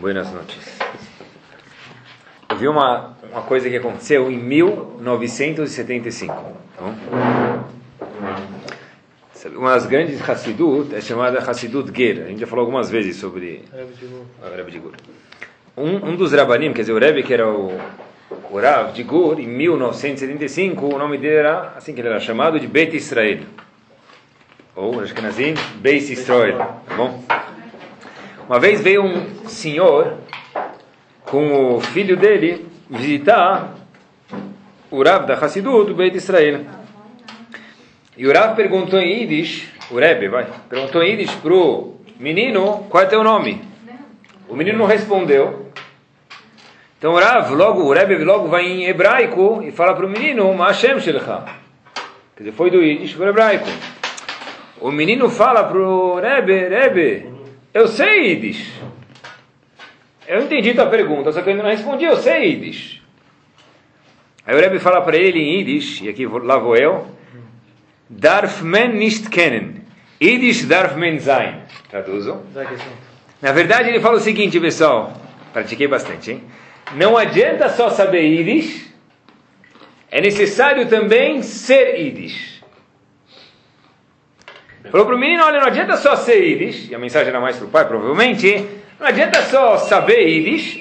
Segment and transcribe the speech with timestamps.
[0.00, 0.78] Buenas noches.
[2.48, 6.32] Eu vi uma, uma coisa que aconteceu em 1975.
[6.76, 6.94] Tá
[9.56, 12.22] uma das grandes Hassidut é chamada Hassidut Ger.
[12.24, 14.92] A gente já falou algumas vezes sobre Rebbe de Gur.
[15.76, 17.76] Um, um dos Rabanim, quer dizer, o Rebbe que era o,
[18.50, 22.60] o Rav de Gur, em 1975, o nome dele era, assim que ele era chamado,
[22.60, 23.40] de Beit Israel.
[24.76, 26.58] Ou, acho que é assim, Beit Israel.
[26.86, 27.24] Tá bom?
[28.48, 30.14] Uma vez veio um senhor
[31.26, 33.74] com o filho dele visitar
[34.90, 36.62] o Rav da Hassidut do Beit Israel.
[38.16, 42.86] E o Rav perguntou em Yiddish, o Rebbe, vai, perguntou em Yiddish para o menino
[42.88, 43.60] qual é teu nome.
[44.48, 45.66] O menino não respondeu.
[46.96, 50.56] Então o Rav, logo, o Rebbe logo vai em hebraico e fala para o menino,
[50.56, 51.44] Hashem Shelcha.
[52.34, 53.68] Quer dizer, foi do Yiddish para o hebraico.
[54.80, 57.37] O menino fala para o Rebbe, Rebbe,
[57.72, 58.80] eu sei Yiddish.
[60.26, 63.02] Eu entendi tua pergunta, só que eu ainda não respondi, eu sei Yiddish.
[64.46, 67.06] Aí o Rebbe fala para ele em Yiddish, e aqui lá vou eu,
[68.10, 69.82] Darf men nicht kennen.
[70.20, 71.62] Yiddish darf men sein.
[71.90, 72.40] Traduzo.
[73.40, 75.12] Na verdade ele fala o seguinte, pessoal,
[75.52, 76.42] pratiquei bastante, hein?
[76.94, 78.90] Não adianta só saber Yiddish,
[80.10, 82.57] é necessário também ser Yiddish.
[84.90, 87.56] Falou para o menino, olha, não adianta só ser Yiddish, e a mensagem era mais
[87.56, 88.66] para o pai, provavelmente,
[88.98, 90.80] não adianta só saber Yiddish,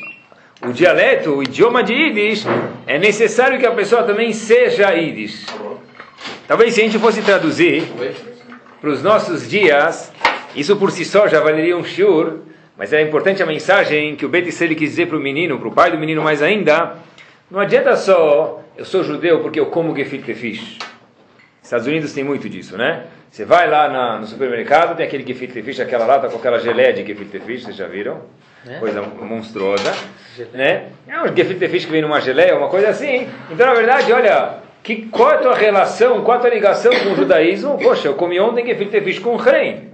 [0.65, 2.45] o dialeto, o idioma de Yiddish,
[2.85, 5.45] é necessário que a pessoa também seja Yiddish.
[6.47, 7.83] Talvez se a gente fosse traduzir
[8.79, 10.13] para os nossos dias,
[10.55, 12.39] isso por si só já valeria um shiur,
[12.77, 15.67] mas é importante a mensagem que o Bet Israel quis dizer para o menino, para
[15.67, 16.95] o pai do menino mais ainda,
[17.51, 20.77] não adianta só, eu sou judeu porque eu como gefilte fish.
[21.61, 23.03] Estados Unidos tem muito disso, né?
[23.29, 26.93] Você vai lá na, no supermercado, tem aquele gefilte fish, aquela lata com aquela geleia
[26.93, 28.21] de gefilte fish, vocês já viram?
[28.67, 28.79] É?
[28.79, 29.93] Coisa monstruosa,
[30.53, 30.87] né?
[31.07, 33.29] É um gefilte fish que vem numa geleia, uma coisa assim.
[33.51, 36.91] Então, na verdade, olha, que, qual é a tua relação, qual é a tua ligação
[36.91, 37.77] com o judaísmo?
[37.77, 39.89] Poxa, eu comi ontem gefilte fish com rei.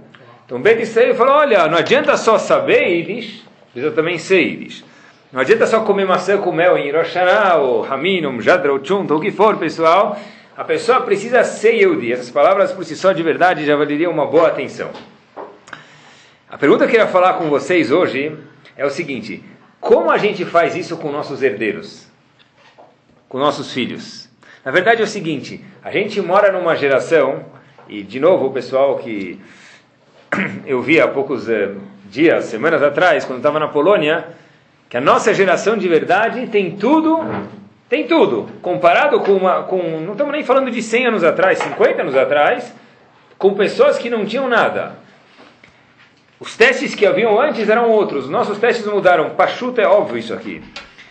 [0.46, 4.84] Então, Ben Israel falou, olha, não adianta só saber Yiddish, precisa também ser Yiddish.
[5.32, 8.84] Não adianta só comer maçã com mel em Rosh Hashanah, ou Hamin, ou Mjadra, ou
[8.84, 10.16] Chunt, ou o que for, pessoal
[10.56, 12.12] a pessoa precisa ser Yehudi.
[12.12, 14.90] Essas palavras por si só de verdade já valeriam uma boa atenção.
[16.48, 18.36] A pergunta que eu queria falar com vocês hoje
[18.76, 19.42] é o seguinte:
[19.80, 22.06] como a gente faz isso com nossos herdeiros?
[23.28, 24.28] Com nossos filhos?
[24.64, 27.44] Na verdade é o seguinte: a gente mora numa geração,
[27.88, 29.40] e de novo o pessoal que
[30.64, 34.28] eu vi há poucos uh, dias, semanas atrás, quando estava na Polônia,
[34.88, 37.18] que a nossa geração de verdade tem tudo
[37.94, 38.48] tem tudo.
[38.60, 39.62] Comparado com uma.
[39.62, 42.74] Com, não estamos nem falando de 100 anos atrás, 50 anos atrás,
[43.38, 44.96] com pessoas que não tinham nada.
[46.40, 48.28] Os testes que haviam antes eram outros.
[48.28, 49.30] Nossos testes mudaram.
[49.30, 50.60] Pachuta é óbvio isso aqui.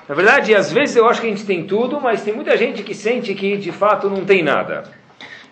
[0.09, 2.83] Na verdade, às vezes eu acho que a gente tem tudo, mas tem muita gente
[2.83, 4.83] que sente que de fato não tem nada.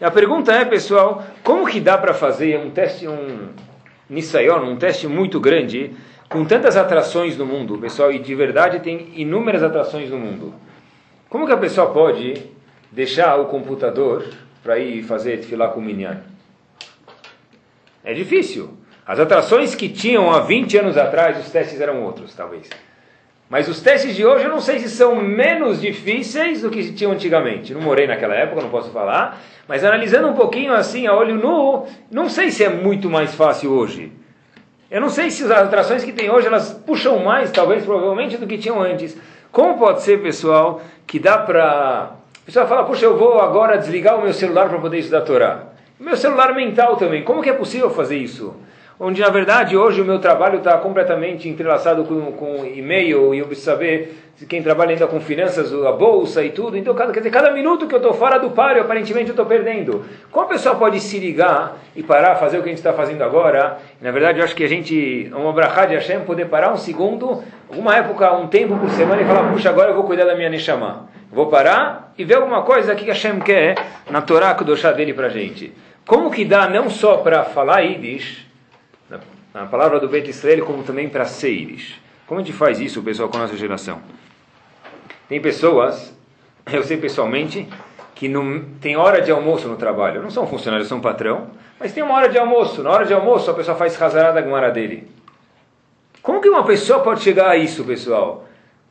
[0.02, 3.48] E a pergunta é, pessoal, como que dá para fazer um teste, um
[4.09, 5.92] Nisayon, um teste muito grande,
[6.28, 10.53] com tantas atrações no mundo, pessoal, e de verdade tem inúmeras atrações no mundo.
[11.31, 12.34] Como que a pessoa pode
[12.92, 14.25] deixar o computador
[14.62, 16.18] para ir fazer filar com o minyan?
[18.03, 18.78] É difícil.
[19.08, 22.69] As atrações que tinham há 20 anos atrás, os testes eram outros, talvez.
[23.50, 27.14] Mas os testes de hoje eu não sei se são menos difíceis do que tinham
[27.14, 27.74] antigamente.
[27.74, 29.42] Não morei naquela época, não posso falar.
[29.69, 33.72] Mas analisando um pouquinho assim, a olho nu, não sei se é muito mais fácil
[33.72, 34.12] hoje.
[34.90, 38.46] Eu não sei se as atrações que tem hoje elas puxam mais, talvez, provavelmente, do
[38.46, 39.18] que tinham antes.
[39.51, 42.12] Como pode ser, pessoal, que dá para.
[42.41, 45.22] O pessoal fala, puxa, eu vou agora desligar o meu celular para poder estudar a
[45.22, 45.63] Torá.
[46.00, 47.23] Meu celular mental também.
[47.23, 48.56] Como que é possível fazer isso?
[49.03, 53.47] Onde, na verdade, hoje o meu trabalho está completamente entrelaçado com, com e-mail e eu
[53.47, 54.16] preciso saber
[54.47, 56.78] quem trabalha ainda com finanças, a bolsa e tudo.
[56.78, 59.45] Então, cada, quer dizer, cada minuto que eu estou fora do páreo, aparentemente eu estou
[59.45, 60.06] perdendo.
[60.31, 63.23] Como a pessoa pode se ligar e parar, fazer o que a gente está fazendo
[63.23, 63.79] agora?
[64.00, 67.44] Na verdade, eu acho que a gente, uma brachá de Hashem, poder parar um segundo,
[67.71, 70.50] alguma época, um tempo por semana e falar, puxa, agora eu vou cuidar da minha
[70.50, 71.09] Neshama.
[71.31, 73.75] Vou parar e ver alguma coisa que Hashem quer
[74.09, 75.71] na Torá Kudoshá dele para a gente.
[76.06, 78.45] Como que dá não só para falar Yiddish,
[79.53, 81.95] na palavra do Bet Israel, como também para seres.
[82.27, 84.00] Como a gente faz isso, pessoal, com a nossa geração?
[85.29, 86.13] Tem pessoas,
[86.71, 87.68] eu sei pessoalmente,
[88.13, 90.21] que não tem hora de almoço no trabalho.
[90.21, 91.47] Não são funcionários, são patrão,
[91.79, 92.83] mas tem uma hora de almoço.
[92.83, 95.20] Na hora de almoço, a pessoa faz rasarada da gumara dele.
[96.21, 98.45] Como que uma pessoa pode chegar a isso, pessoal?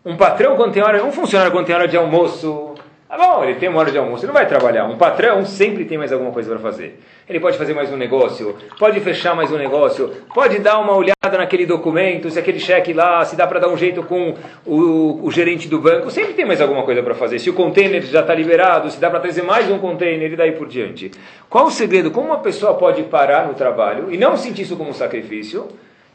[0.04, 2.74] Um patrão quando tem hora, um funcionário quando tem hora de almoço,
[3.08, 4.84] Ah, bom, ele tem uma hora de almoço, ele não vai trabalhar.
[4.86, 7.00] Um patrão sempre tem mais alguma coisa para fazer.
[7.28, 11.36] Ele pode fazer mais um negócio, pode fechar mais um negócio, pode dar uma olhada
[11.36, 14.34] naquele documento, se aquele cheque lá, se dá para dar um jeito com
[14.64, 16.08] o, o, gerente do banco.
[16.10, 17.40] Sempre tem mais alguma coisa para fazer.
[17.40, 20.52] Se o container já está liberado, se dá para trazer mais um container e daí
[20.52, 21.10] por diante.
[21.48, 22.12] Qual o segredo?
[22.12, 25.68] Como uma pessoa pode parar no trabalho e não sentir isso como um sacrifício?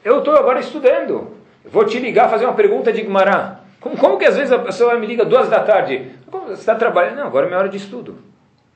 [0.05, 1.31] Eu estou agora estudando.
[1.65, 3.61] Vou te ligar, fazer uma pergunta de Gumará.
[3.81, 6.11] Como, como que às vezes a pessoa me liga duas da tarde?
[6.29, 7.15] Como, você está trabalhando?
[7.15, 8.19] Não, agora é minha hora de estudo.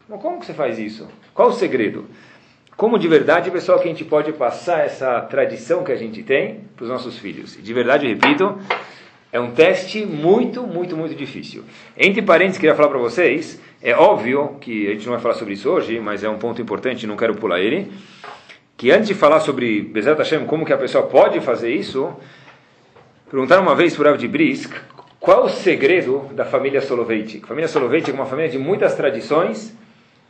[0.09, 1.07] Mas como que você faz isso?
[1.31, 2.07] Qual o segredo?
[2.75, 6.61] Como de verdade, pessoal, que a gente pode passar essa tradição que a gente tem
[6.75, 7.55] para os nossos filhos?
[7.61, 8.57] De verdade, repito,
[9.31, 11.63] é um teste muito, muito, muito difícil.
[11.95, 15.53] Entre parênteses, queria falar para vocês, é óbvio que a gente não vai falar sobre
[15.53, 17.91] isso hoje, mas é um ponto importante, não quero pular ele,
[18.79, 22.11] que antes de falar sobre Bezat Hashem, como que a pessoa pode fazer isso,
[23.29, 24.73] perguntaram uma vez para o de Brisk
[25.19, 27.43] qual o segredo da família Soloveitch?
[27.43, 29.75] A família Soloveitch é uma família de muitas tradições.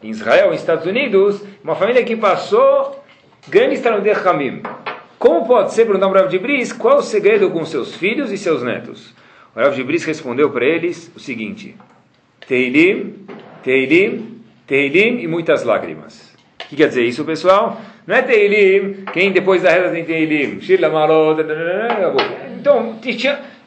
[0.01, 3.03] Em Israel, nos Estados Unidos, uma família que passou
[3.47, 4.63] grandes Talmudei Hamim.
[5.19, 8.31] Como pode ser, perguntar para o Rav de Bris, qual o segredo com seus filhos
[8.31, 9.13] e seus netos?
[9.55, 11.75] O Rav de Bris respondeu para eles o seguinte:
[12.47, 13.27] Teilim,
[13.61, 16.28] Teilim, Teilim e muitas lágrimas.
[16.67, 17.79] Que quer dizer isso, pessoal?
[18.05, 21.41] Não é Teilim, quem depois da reza tem Teilim, Shila Marot,
[22.57, 22.99] então,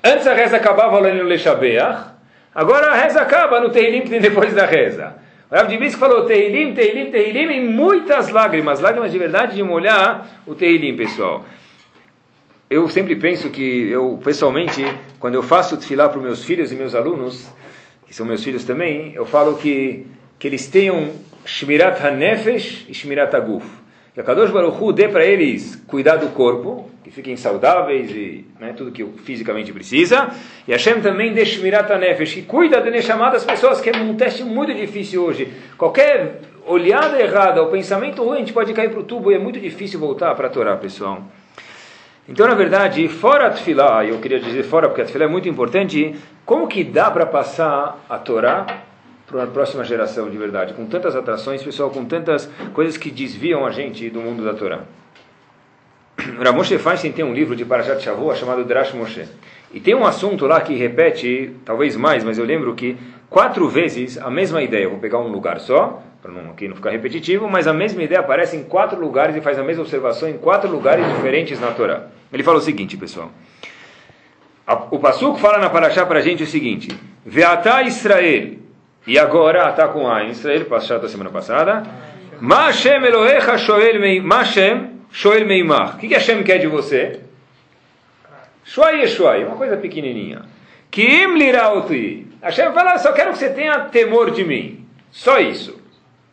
[0.05, 2.11] Antes a reza acabava lá no Lechabeach,
[2.53, 5.15] agora a reza acaba no Teilim que tem depois da reza.
[5.49, 10.43] O Rav Dibisk falou Teilim, Teilim, Teilim e muitas lágrimas, lágrimas de verdade de molhar
[10.47, 11.45] o Teilim, pessoal.
[12.69, 14.83] Eu sempre penso que eu, pessoalmente,
[15.21, 17.53] quando eu faço tefilá para os meus filhos e meus alunos,
[18.07, 20.07] que são meus filhos também, eu falo que,
[20.43, 21.09] que eles tenham
[21.47, 23.65] Shmirat HaNefesh e Shmirat HaGuf.
[24.13, 28.75] Que a Kadosh Baruch Hu dê para eles cuidar do corpo, fiquem saudáveis e né,
[28.77, 30.31] tudo que fisicamente precisa.
[30.67, 34.17] E Hashem também deixa Shmirat Nefesh, que cuida de Neshama das pessoas, que é um
[34.17, 35.47] teste muito difícil hoje.
[35.79, 39.39] Qualquer olhada errada, o pensamento ruim, a gente pode cair para o tubo e é
[39.39, 41.23] muito difícil voltar para a Torá, pessoal.
[42.29, 45.49] Então, na verdade, fora a Tfilá, eu queria dizer fora, porque a Tfilá é muito
[45.49, 48.91] importante, como que dá para passar a Torá
[49.33, 50.75] para a próxima geração de verdade?
[50.75, 54.81] Com tantas atrações, pessoal, com tantas coisas que desviam a gente do mundo da Torá.
[56.39, 59.27] Ramoshe Feinstein tem um livro de Parashat Shavua chamado Drash Moshe.
[59.73, 62.95] E tem um assunto lá que repete, talvez mais, mas eu lembro que
[63.31, 64.87] quatro vezes a mesma ideia.
[64.87, 68.21] Vou pegar um lugar só, para não, aqui não ficar repetitivo, mas a mesma ideia
[68.21, 72.09] aparece em quatro lugares e faz a mesma observação em quatro lugares diferentes na Torá.
[72.31, 73.31] Ele fala o seguinte, pessoal.
[74.91, 76.89] O Passuco fala na Parashá para a gente o seguinte:
[77.25, 78.62] Veatá Israel.
[79.07, 81.83] E agora, está com A Israel, Parashá da semana passada.
[82.41, 85.97] Mashem Elohecha Shoel Mashem Shoel Meimar.
[85.97, 87.21] O que, Hashem quer de você?
[88.65, 90.43] Shuai Shuai, uma coisa pequenininha.
[90.89, 92.29] Kim Lirauti.
[92.41, 94.87] Hashem fala, só quero que você tenha temor de mim.
[95.11, 95.81] Só isso.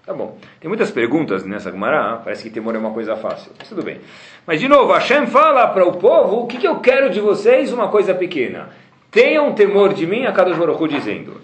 [0.06, 0.38] Tá bom.
[0.60, 3.52] Tem muitas perguntas nessa Gemara, parece que temor é uma coisa fácil.
[3.58, 4.00] Mas tudo bem.
[4.46, 7.74] Mas de novo, Hashem fala para o povo, o que, que eu quero de vocês?
[7.74, 8.70] Uma coisa pequena.
[9.10, 11.42] Tenham temor de mim, a cada Baruch dizendo.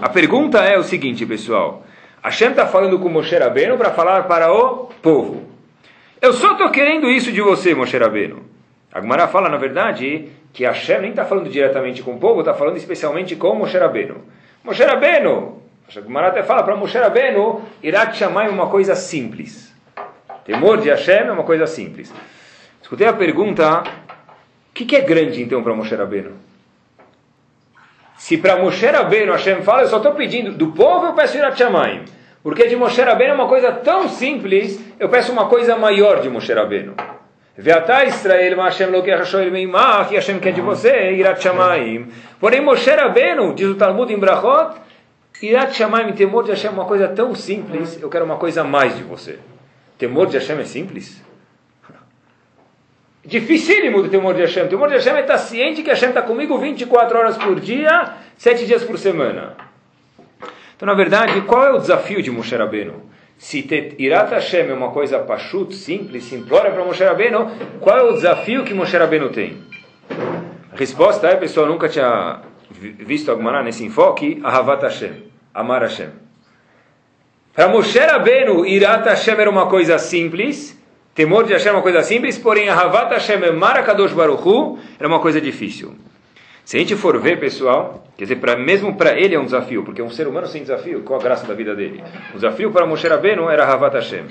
[0.00, 1.84] A pergunta é o seguinte, pessoal.
[2.22, 5.42] Hashem está falando com Moshe Rabbeinu para falar para o povo.
[6.20, 8.44] Eu só estou querendo isso de você, Moshe Rabbeinu.
[8.92, 12.54] A Gemara fala, na verdade, que Hashem nem está falando diretamente com o povo, está
[12.54, 14.22] falando especialmente com Moshe Rabbeinu.
[14.62, 19.74] Moshe Rabbeinu, a Gemara até fala para Moshe Rabbeinu, irá te chamar uma coisa simples.
[20.44, 22.12] Temor de Hashem é uma coisa simples.
[22.80, 26.32] Escutei a pergunta, o que, que, é grande então para Moshe Rabbeinu?
[28.22, 31.58] Se para Moshe Rabbeinu Hashem fala, eu só estou pedindo, do povo eu peço Irat
[31.58, 32.04] Shamayim.
[32.40, 36.28] Porque de Moshe Rabbeinu é uma coisa tão simples, eu peço uma coisa maior de
[36.28, 36.94] Moshe Rabbeinu.
[37.58, 42.12] Veatá Israel, Hashem que Hashem quer de você, Irat Shamayim.
[42.38, 44.76] Porém, Moshe Rabbeinu, diz o Talmud em Brachot,
[45.42, 48.96] Irat Shamayim, temor de Hashem é uma coisa tão simples, eu quero uma coisa mais
[48.96, 49.40] de você.
[49.98, 51.20] Temor de Hashem é simples?
[53.24, 54.64] Dificílimo o temor de Hashem.
[54.64, 58.14] O temor de Hashem é estar ciente que Hashem está comigo 24 horas por dia,
[58.36, 59.54] 7 dias por semana.
[60.74, 63.12] Então, na verdade, qual é o desafio de Moshe Rabbeinu?
[63.38, 63.64] Se
[63.98, 67.50] Irat Hashem é uma coisa pachut, simples, simplória para Moshe Rabbeinu,
[67.80, 69.62] qual é o desafio que Moshe Rabbeinu tem?
[70.72, 75.24] A resposta é, pessoal, nunca tinha visto alguma nesse enfoque, Ahavat Hashem,
[75.54, 76.10] amar Hashem.
[77.54, 80.71] Para Moshe Rabbeinu, Irat Hashem era uma coisa simples,
[81.14, 85.08] temor de Hashem é uma coisa simples, porém Ahavat Hashem, amar Kadosh Baruch Hu, era
[85.08, 85.94] uma coisa difícil.
[86.64, 89.82] Se a gente for ver, pessoal, quer dizer, pra, mesmo para ele é um desafio,
[89.82, 92.02] porque um ser humano sem desafio, qual a graça da vida dele?
[92.30, 94.26] O desafio para Moshe Rabbeinu era Havat Hashem.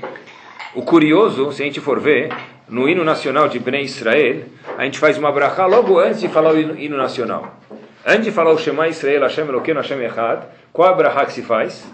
[0.74, 2.30] O curioso, se a gente for ver,
[2.70, 4.44] no hino nacional de Bnei Israel,
[4.78, 7.58] a gente faz uma brachá logo antes de falar o hino, hino nacional.
[8.06, 11.42] Antes de falar o Shema Israel, Hashem Eloqueno, Hashem Echad, qual a brahá que se
[11.42, 11.86] faz?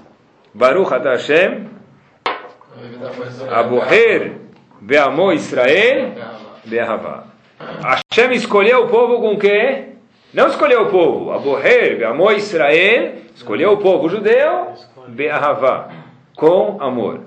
[0.53, 1.67] Baruch Ata Hashem,
[3.51, 4.33] Aboher,
[4.81, 6.13] Beamo Israel,
[6.65, 7.23] Be'ahavá.
[7.59, 9.85] Hashem escolheu o povo com o quê?
[10.33, 11.31] Não escolheu o povo.
[11.31, 14.73] Aboher, Be'amo Israel, escolheu o povo judeu,
[15.07, 15.89] Be'ahavá,
[16.35, 17.21] com amor.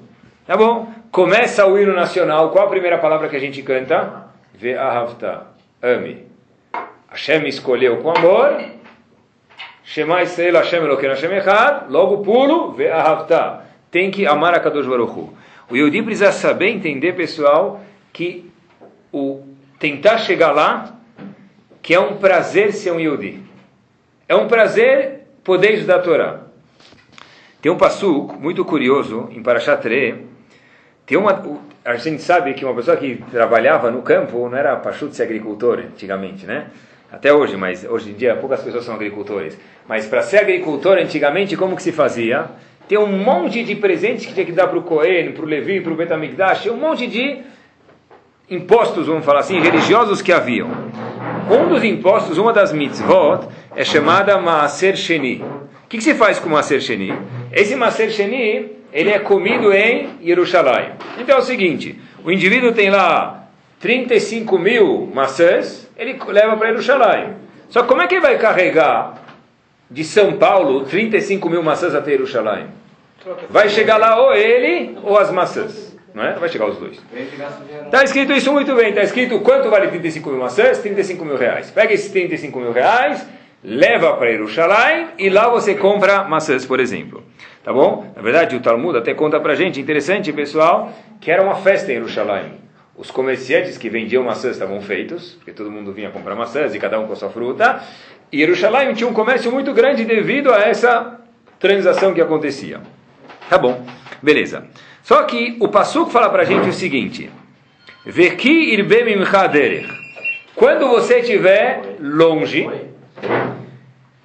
[0.46, 0.92] Tá bom?
[1.10, 2.50] Começa o hino nacional.
[2.50, 4.26] Qual a primeira palavra que a gente canta?
[4.54, 5.46] Ve'ahavta.
[5.82, 6.26] Ame.
[7.08, 8.62] Hashem escolheu com amor.
[9.82, 11.88] Shema Israel Hashem Elokeinu Hashem Echad.
[11.88, 12.72] Logo pulo.
[12.72, 13.62] Ve'ahavta.
[13.90, 15.30] Tem que amar a Kadosh Baruch.
[15.70, 17.80] O Yehudi precisa saber, entender, pessoal,
[18.12, 18.50] que
[19.12, 19.42] o
[19.78, 20.98] tentar chegar lá,
[21.80, 23.40] que é um prazer ser um Yehudi.
[24.28, 26.40] É um prazer poder estudar a Torá.
[27.62, 29.82] Tem um passuco muito curioso em Parashat
[31.10, 31.42] tem uma,
[31.84, 35.80] a gente sabe que uma pessoa que trabalhava no campo não era pachut ser agricultor
[35.80, 36.68] antigamente, né?
[37.10, 39.58] Até hoje, mas hoje em dia poucas pessoas são agricultores.
[39.88, 42.46] Mas para ser agricultor antigamente, como que se fazia?
[42.90, 45.80] Tem um monte de presentes que tinha que dar para o Cohen, para o Levi,
[45.80, 47.38] para o Betamigdash, um monte de
[48.50, 50.68] impostos, vamos falar assim, religiosos que haviam.
[51.48, 55.36] Um dos impostos, uma das mitzvot, é chamada Maaser Sheni.
[55.84, 57.14] O que, que se faz com Maaser Sheni?
[57.52, 60.88] Esse Maaser Sheni ele é comido em Jerusalém.
[61.16, 63.44] Então é o seguinte: o indivíduo tem lá
[63.78, 67.36] 35 mil maçãs, ele leva para Jerusalém.
[67.68, 69.19] Só como é que ele vai carregar
[69.90, 72.66] de São Paulo 35 mil maçãs até Jerusalém?
[73.48, 75.90] Vai chegar lá ou ele ou as maçãs.
[76.14, 76.32] Não é?
[76.34, 76.98] Vai chegar os dois.
[77.84, 78.88] Está escrito isso muito bem.
[78.88, 80.78] Está escrito quanto vale 35 mil maçãs?
[80.78, 81.70] 35 mil reais.
[81.70, 83.26] Pega esses 35 mil reais,
[83.62, 87.22] leva para Jerusalém e lá você compra maçãs, por exemplo.
[87.62, 88.10] Tá bom?
[88.16, 91.96] Na verdade, o Talmud até conta pra gente, interessante, pessoal, que era uma festa em
[91.96, 92.60] Jerusalém.
[92.96, 96.98] Os comerciantes que vendiam maçãs estavam feitos, porque todo mundo vinha comprar maçãs e cada
[96.98, 97.82] um com a sua fruta.
[98.32, 101.20] E Jerusalém tinha um comércio muito grande devido a essa
[101.58, 102.80] transação que acontecia.
[103.48, 103.84] Tá bom,
[104.22, 104.66] beleza.
[105.02, 107.30] Só que o Passuco fala pra gente o seguinte:
[108.04, 109.16] Veki irbem
[110.54, 112.68] Quando você estiver longe,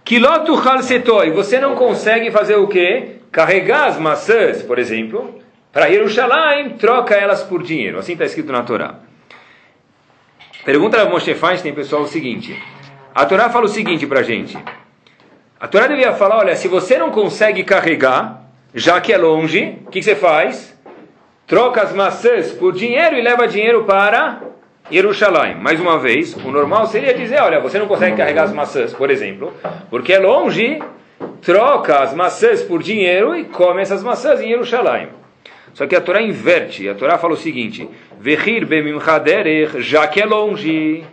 [0.04, 3.16] Kilotu halsetoi, você não consegue fazer o quê?
[3.36, 5.42] carregar as maçãs, por exemplo,
[5.74, 8.00] para Jerusalém, troca elas por dinheiro.
[8.00, 8.96] Assim está escrito na Torá.
[10.64, 12.58] Pergunta a Moshe Feinstein, pessoal, o seguinte.
[13.16, 14.58] A Torá fala o seguinte para a gente.
[15.58, 18.42] A Torá devia falar, olha, se você não consegue carregar,
[18.74, 20.78] já que é longe, o que, que você faz?
[21.48, 24.42] Troca as maçãs por dinheiro e leva dinheiro para
[24.92, 25.56] Jerusalém.
[25.56, 29.10] Mais uma vez, o normal seria dizer, olha, você não consegue carregar as maçãs, por
[29.10, 29.54] exemplo,
[29.90, 30.84] porque é longe,
[31.42, 35.08] troca as maçãs por dinheiro e come essas maçãs em Jerusalém.
[35.74, 36.90] Só que a Torá inverte.
[36.90, 37.90] A Torá fala o seguinte:
[39.80, 41.06] já que é longe.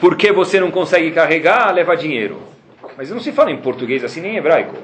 [0.00, 2.40] Porque você não consegue carregar, leva dinheiro.
[2.96, 4.76] Mas não se fala em português assim nem em hebraico.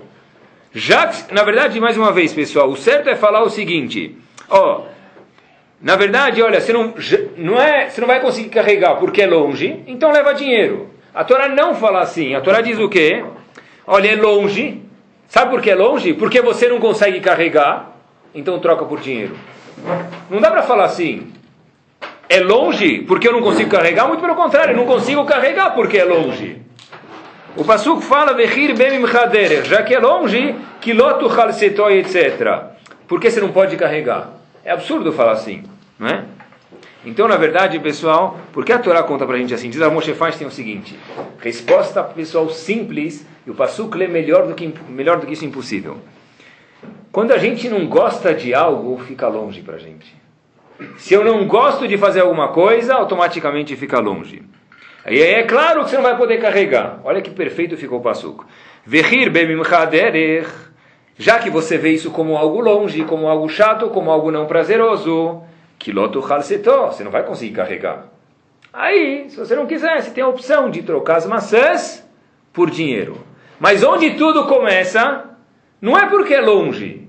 [0.74, 4.16] Já que, na verdade, mais uma vez, pessoal, o certo é falar o seguinte:
[4.48, 4.82] ó,
[5.80, 6.94] na verdade, olha, você não,
[7.36, 10.90] não, é, você não vai conseguir carregar porque é longe, então leva dinheiro.
[11.14, 12.34] A Torá não fala assim.
[12.34, 13.22] A Torá diz o quê?
[13.86, 14.80] Olha, é longe.
[15.28, 16.14] Sabe por que é longe?
[16.14, 17.96] Porque você não consegue carregar,
[18.34, 19.36] então troca por dinheiro.
[20.30, 21.32] Não dá para falar assim.
[22.32, 25.98] É longe porque eu não consigo carregar, muito pelo contrário, eu não consigo carregar porque
[25.98, 26.62] é longe.
[27.54, 28.34] O Pasuk fala,
[29.64, 32.70] já que é longe, chalsetoi, etc.
[33.06, 34.30] Por que você não pode carregar?
[34.64, 35.62] É absurdo falar assim,
[35.98, 36.24] não é?
[37.04, 39.68] Então, na verdade, pessoal, por que a Torá conta a gente assim?
[39.68, 40.98] Diz a Moshe tem o seguinte:
[41.38, 45.98] resposta pessoal simples e o Passuk lê melhor do, que, melhor do que isso impossível.
[47.12, 50.21] Quando a gente não gosta de algo, fica longe para a gente.
[50.96, 54.42] Se eu não gosto de fazer alguma coisa, automaticamente fica longe.
[55.06, 57.00] E aí é claro que você não vai poder carregar.
[57.04, 58.46] Olha que perfeito ficou o Passuco.
[58.86, 59.30] Vehir
[61.18, 65.42] Já que você vê isso como algo longe, como algo chato, como algo não prazeroso,
[65.78, 68.06] Kilotu você não vai conseguir carregar.
[68.72, 72.08] Aí, se você não quiser, você tem a opção de trocar as maçãs
[72.52, 73.18] por dinheiro.
[73.60, 75.24] Mas onde tudo começa,
[75.80, 77.01] não é porque é longe.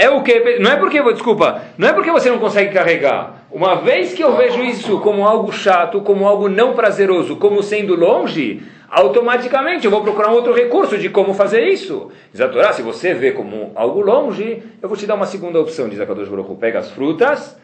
[0.00, 0.60] É o que?
[0.60, 3.42] Não é porque, desculpa, não é porque você não consegue carregar.
[3.50, 7.96] Uma vez que eu vejo isso como algo chato, como algo não prazeroso, como sendo
[7.96, 12.12] longe, automaticamente eu vou procurar um outro recurso de como fazer isso.
[12.32, 15.98] Exatorá, se você vê como algo longe, eu vou te dar uma segunda opção, diz
[15.98, 17.58] a Kadosh Baruch Pega as frutas,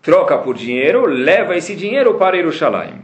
[0.00, 3.02] troca por dinheiro, leva esse dinheiro para Jerusalém.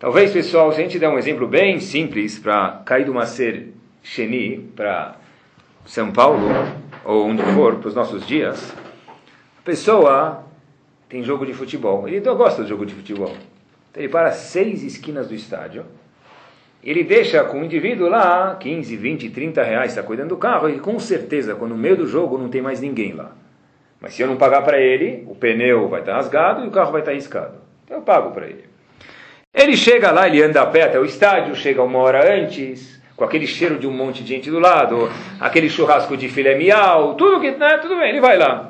[0.00, 3.68] Talvez, pessoal, se a gente der um exemplo bem simples para cair do Macer
[4.02, 5.14] Sheni, para
[5.86, 6.48] São Paulo,
[7.04, 8.74] ou onde for, para os nossos dias,
[9.58, 10.44] a pessoa
[11.08, 12.06] tem jogo de futebol.
[12.06, 13.34] Ele então gosta do jogo de futebol.
[13.90, 15.84] Então ele para seis esquinas do estádio,
[16.82, 20.78] ele deixa com o indivíduo lá 15, 20, 30 reais, está cuidando do carro, e
[20.78, 23.32] com certeza, quando no meio do jogo não tem mais ninguém lá.
[24.00, 26.70] Mas se eu não pagar para ele, o pneu vai estar tá rasgado e o
[26.70, 27.54] carro vai estar tá riscado.
[27.84, 28.64] Então eu pago para ele.
[29.52, 33.24] Ele chega lá, ele anda a pé até o estádio, chega uma hora antes, com
[33.24, 35.10] aquele cheiro de um monte de gente do lado,
[35.40, 38.68] aquele churrasco de filé miau, tudo que, né, tudo bem, ele vai lá.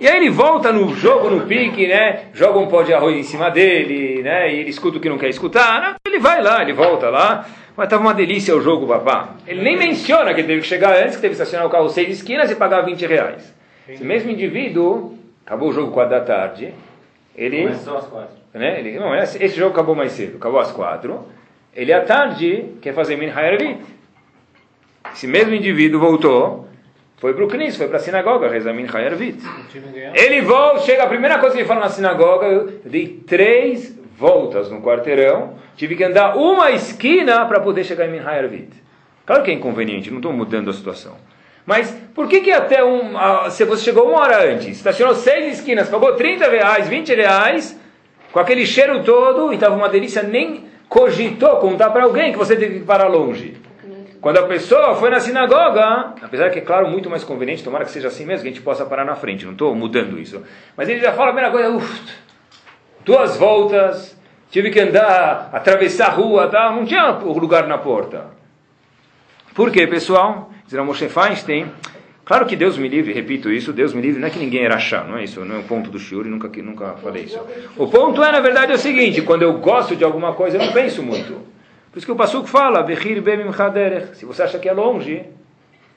[0.00, 2.22] E aí ele volta no jogo, no pique, né?
[2.32, 4.54] Joga um pó de arroz em cima dele, né?
[4.54, 5.82] E ele escuta o que não quer escutar.
[5.82, 5.94] Né?
[6.06, 7.46] Ele vai lá, ele volta lá.
[7.76, 9.34] Mas estava uma delícia o jogo, papá.
[9.46, 11.90] Ele nem menciona que ele teve que chegar antes, que teve que estacionar o carro
[11.90, 13.54] seis esquinas e pagar 20 reais.
[13.86, 16.72] Esse mesmo indivíduo, acabou o jogo 4 da tarde,
[17.36, 17.64] ele...
[17.64, 18.28] Começou às 4.
[18.54, 18.80] Né?
[18.80, 21.26] Ele, não, esse, esse jogo acabou mais cedo, acabou às 4.
[21.74, 23.80] Ele à tarde quer fazer Min Hayarvit.
[25.12, 26.70] Esse mesmo indivíduo voltou
[27.20, 29.42] foi para o Knis, foi para a sinagoga, Rezamin Hayarvit.
[30.14, 34.70] Ele volta, chega, a primeira coisa que ele fala na sinagoga, eu dei três voltas
[34.70, 38.70] no quarteirão, tive que andar uma esquina para poder chegar em Min Hayarvit.
[39.26, 41.14] Claro que é inconveniente, não estou mudando a situação.
[41.66, 43.12] Mas por que que até um,
[43.50, 47.78] se você chegou uma hora antes, estacionou seis esquinas, pagou 30 reais, 20 reais,
[48.32, 52.56] com aquele cheiro todo, e estava uma delícia, nem cogitou contar para alguém que você
[52.56, 53.56] teve que parar longe.
[54.20, 57.92] Quando a pessoa foi na sinagoga, apesar que é claro muito mais conveniente, tomara que
[57.92, 60.42] seja assim mesmo, que a gente possa parar na frente, não estou mudando isso.
[60.76, 62.02] Mas ele já fala a primeira coisa, uf,
[63.04, 64.18] duas voltas,
[64.50, 66.70] tive que andar, atravessar a rua, tá?
[66.72, 68.26] não tinha lugar na porta.
[69.54, 70.50] Por quê, pessoal?
[70.66, 71.72] Diz Moshe Feinstein,
[72.30, 74.78] claro que Deus me livre, repito isso, Deus me livre, não é que ninguém era
[74.78, 77.40] chá, não é isso, não é o ponto do shiur, nunca, nunca falei isso.
[77.76, 80.64] O ponto é, na verdade, é o seguinte, quando eu gosto de alguma coisa, eu
[80.64, 81.32] não penso muito.
[81.90, 82.86] Por isso que o Pasuk fala,
[84.14, 85.24] se você acha que é longe,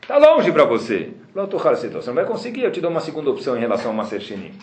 [0.01, 1.11] está longe para você.
[1.35, 4.53] Você não vai conseguir, eu te dou uma segunda opção em relação ao Maser Sheni.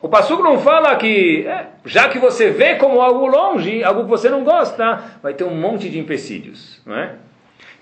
[0.00, 4.08] O Pasuk não fala que, é, já que você vê como algo longe, algo que
[4.08, 7.16] você não gosta, vai ter um monte de empecilhos, não é?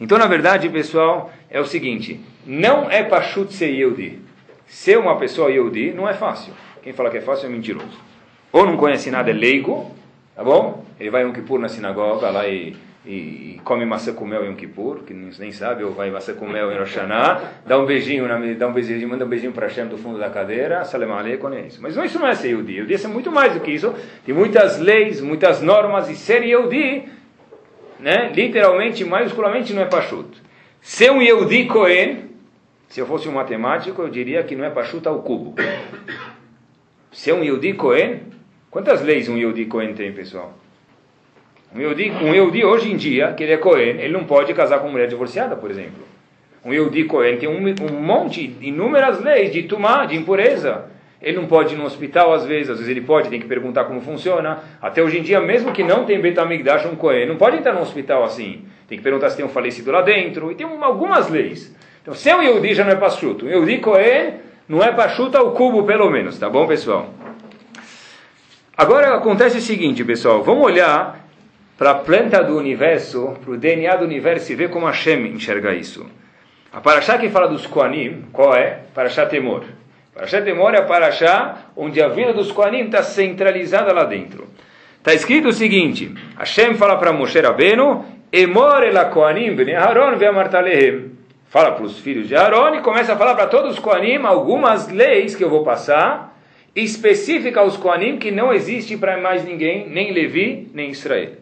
[0.00, 4.20] Então, na verdade, pessoal, é o seguinte, não é Pashut ser Yehudi.
[4.66, 6.52] Ser uma pessoa Yehudi não é fácil.
[6.82, 7.98] Quem fala que é fácil é mentiroso.
[8.52, 9.94] Ou não conhece nada, é leigo,
[10.34, 10.84] Tá bom?
[10.98, 12.74] Ele vai Yom Kippur na sinagoga lá e,
[13.06, 16.34] e, e come maçã com mel em Yom Kippur, que nem sabe, ou vai maçã
[16.34, 16.96] com mel em Rosh
[17.64, 20.28] dá um beijinho, na, dá um beijinho, manda um beijinho para Hashem do fundo da
[20.28, 21.80] cadeira, Salam Aleikum, é isso.
[21.80, 22.72] Mas isso não é ser Yehudi.
[22.74, 23.94] Yehudi é muito mais do que isso.
[24.26, 27.04] Tem muitas leis, muitas normas, e ser Yehudi,
[28.00, 30.42] né, literalmente, maiusculamente, não é Pashut.
[30.80, 32.24] Ser um Yehudi Cohen,
[32.88, 35.54] se eu fosse um matemático, eu diria que não é Pashut ao cubo.
[37.10, 38.34] Ser um Yehudi Cohen
[38.74, 40.52] Quantas leis um Yehudi Cohen tem, pessoal?
[41.72, 44.80] Um Yehudi, um Yehudi hoje em dia, que ele é Cohen, ele não pode casar
[44.80, 46.02] com mulher divorciada, por exemplo.
[46.64, 50.86] Um Yehudi Cohen tem um, um monte, inúmeras leis de tumá, de impureza.
[51.22, 53.84] Ele não pode ir no hospital às vezes, às vezes ele pode, tem que perguntar
[53.84, 54.58] como funciona.
[54.82, 57.80] Até hoje em dia, mesmo que não tem Betamigdash, um Cohen, não pode entrar no
[57.80, 58.64] hospital assim.
[58.88, 60.50] Tem que perguntar se tem um falecido lá dentro.
[60.50, 61.72] E tem uma, algumas leis.
[62.04, 63.46] Então, se é um Yehudi, já não é pachuto.
[63.46, 64.34] Um Yehudi Cohen
[64.68, 66.38] não é pachuta ao cubo, pelo menos.
[66.38, 67.08] Tá bom, pessoal?
[68.76, 71.18] Agora acontece o seguinte, pessoal, vamos olhar
[71.78, 75.72] para a planta do universo, para o DNA do universo e ver como Hashem enxerga
[75.72, 76.04] isso.
[76.70, 78.80] A Parashá que fala dos Koanim, qual é?
[78.94, 79.64] Parashá Temor.
[80.12, 84.46] Parashá Temor é a Parashá onde a vida dos Koanim está centralizada lá dentro.
[84.98, 91.13] Está escrito o seguinte, Hashem fala para Moshe Rabbeinu, Emor el Koanim bnei Aaron ve'amartalehem.
[91.54, 94.88] Fala para os filhos de Aaron e começa a falar para todos os Koanim algumas
[94.90, 96.36] leis que eu vou passar,
[96.74, 101.34] específica aos Koanim que não existe para mais ninguém, nem Levi, nem Israel.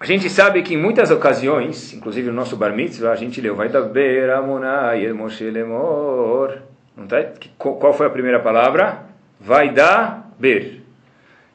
[0.00, 3.54] A gente sabe que em muitas ocasiões, inclusive no nosso Bar Mitzvah, a gente leu,
[3.54, 6.58] vai da Beira Moshe Lemor.
[6.96, 7.24] Não tá?
[7.56, 9.04] Qual foi a primeira palavra?
[9.38, 10.82] Vai da Ber.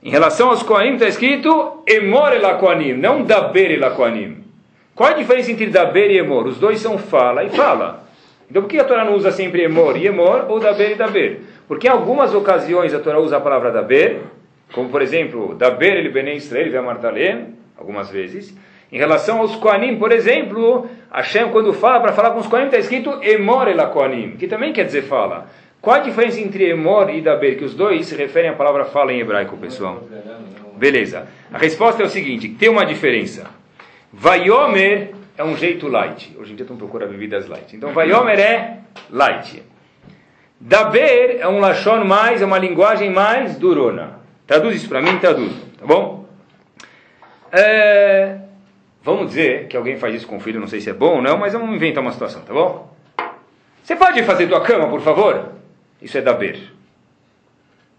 [0.02, 4.45] Em relação aos Koanim está escrito Emor el Koanim, não Daber el Koanim.
[4.96, 6.48] Qual a diferença entre Daber e Emor?
[6.48, 8.06] Os dois são fala e fala.
[8.50, 11.42] Então por que a Torá não usa sempre Emor e Emor ou Daber e Daber?
[11.68, 14.22] Porque em algumas ocasiões a Torá usa a palavra Daber,
[14.72, 18.56] como por exemplo, Daber ele Benei Israel Ve'amartalem, algumas vezes.
[18.90, 22.78] Em relação aos Koanim, por exemplo, Hashem quando fala para falar com os Koanim está
[22.78, 25.48] escrito Emor el Koanim, que também quer dizer fala.
[25.82, 27.58] Qual a diferença entre Emor e Daber?
[27.58, 30.02] Que os dois se referem à palavra fala em hebraico, pessoal.
[30.78, 31.28] Beleza.
[31.52, 33.65] A resposta é o seguinte, tem uma diferença.
[34.12, 36.36] Vaiomer é um jeito light.
[36.38, 37.76] Hoje em dia estão procurando bebidas light.
[37.76, 39.64] Então, Vaiomer é light.
[40.60, 44.20] Daber é um lachon mais, é uma linguagem mais durona.
[44.48, 46.26] Traduz isso para mim, traduz, tá bom?
[47.52, 48.38] É,
[49.04, 51.22] vamos dizer que alguém faz isso com o filho, não sei se é bom ou
[51.22, 52.94] não, mas vamos inventar uma situação, tá bom?
[53.84, 55.52] Você pode fazer tua cama, por favor?
[56.02, 56.60] Isso é Daber.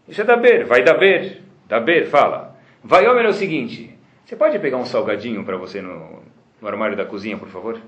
[0.08, 1.42] Isso é Daber, vai Daber.
[1.68, 2.56] Daber, fala.
[2.82, 3.95] Vai homem é o seguinte,
[4.26, 6.20] Você pode pegar um salgadinho para você no,
[6.60, 7.78] no, armário da cozinha, por favor?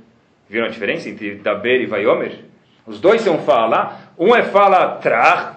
[0.49, 2.45] Viram a diferença entre Daber e Vaiomer?
[2.87, 3.99] Os dois são fala.
[4.17, 5.57] Um é fala trach,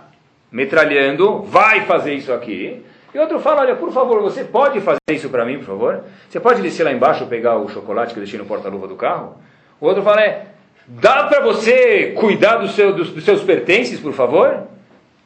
[0.52, 2.84] metralhando, vai fazer isso aqui.
[3.14, 6.04] E outro fala, olha, por favor, você pode fazer isso para mim, por favor?
[6.28, 9.36] Você pode descer lá embaixo pegar o chocolate que eu deixei no porta-luva do carro?
[9.80, 10.48] O outro fala, é,
[10.88, 14.64] dá para você cuidar do seu, dos, dos, seus pertences, por favor?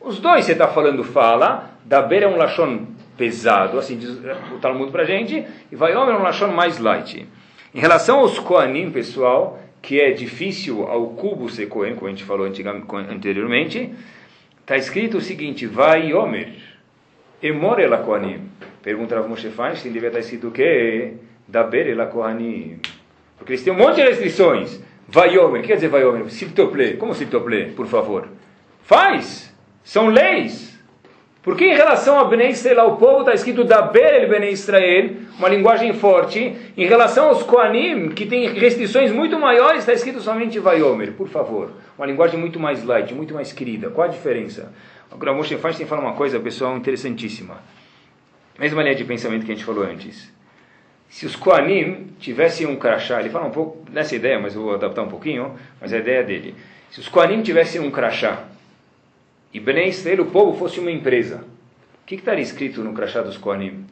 [0.01, 4.91] Os dois você está falando fala, Daber é um lachon pesado, assim diz o Talmud
[4.91, 7.27] para a gente, e vai homem lachon mais light.
[7.73, 12.23] Em relação aos Koanim, pessoal, que é difícil ao cubo ser Kohen, como a gente
[12.23, 13.91] falou anteriormente,
[14.61, 16.53] está escrito o seguinte, vai Yomer,
[17.41, 18.49] Emor ela Koanim.
[18.81, 21.13] Pergunta Rav Moshe Feinstein, devia estar escrito o quê?
[21.47, 22.79] Daber ela Kohanim.
[23.37, 24.81] Porque eles têm um monte de restrições.
[25.07, 26.29] Vai Yomer, o que quer dizer vai Yomer?
[26.31, 28.27] Siptople, como Siptople, por favor?
[28.83, 29.53] Faz!
[29.83, 30.74] São leis!
[31.45, 35.47] Porque em relação a Bnei Israel, o povo está escrito Daber el Bnei Israel, uma
[35.47, 36.55] linguagem forte.
[36.75, 41.71] Em relação aos Koanim, que tem restrições muito maiores, está escrito somente Vayomer, por favor.
[41.95, 43.91] Uma linguagem muito mais light, muito mais querida.
[43.91, 44.73] Qual a diferença?
[45.11, 47.61] O Gramoshe Feinstein fala uma coisa, pessoal, interessantíssima.
[48.57, 50.33] Mesma linha de pensamento que a gente falou antes.
[51.07, 54.73] Se os Koanim tivessem um crachá, ele fala um pouco nessa ideia, mas eu vou
[54.73, 56.55] adaptar um pouquinho, mas a ideia dele.
[56.89, 58.45] Se os Koanim tivessem um crachá,
[59.55, 63.37] e Bnei Israel, o povo, fosse uma empresa, o que, estaria escrito no crachá dos
[63.37, 63.85] Koanim?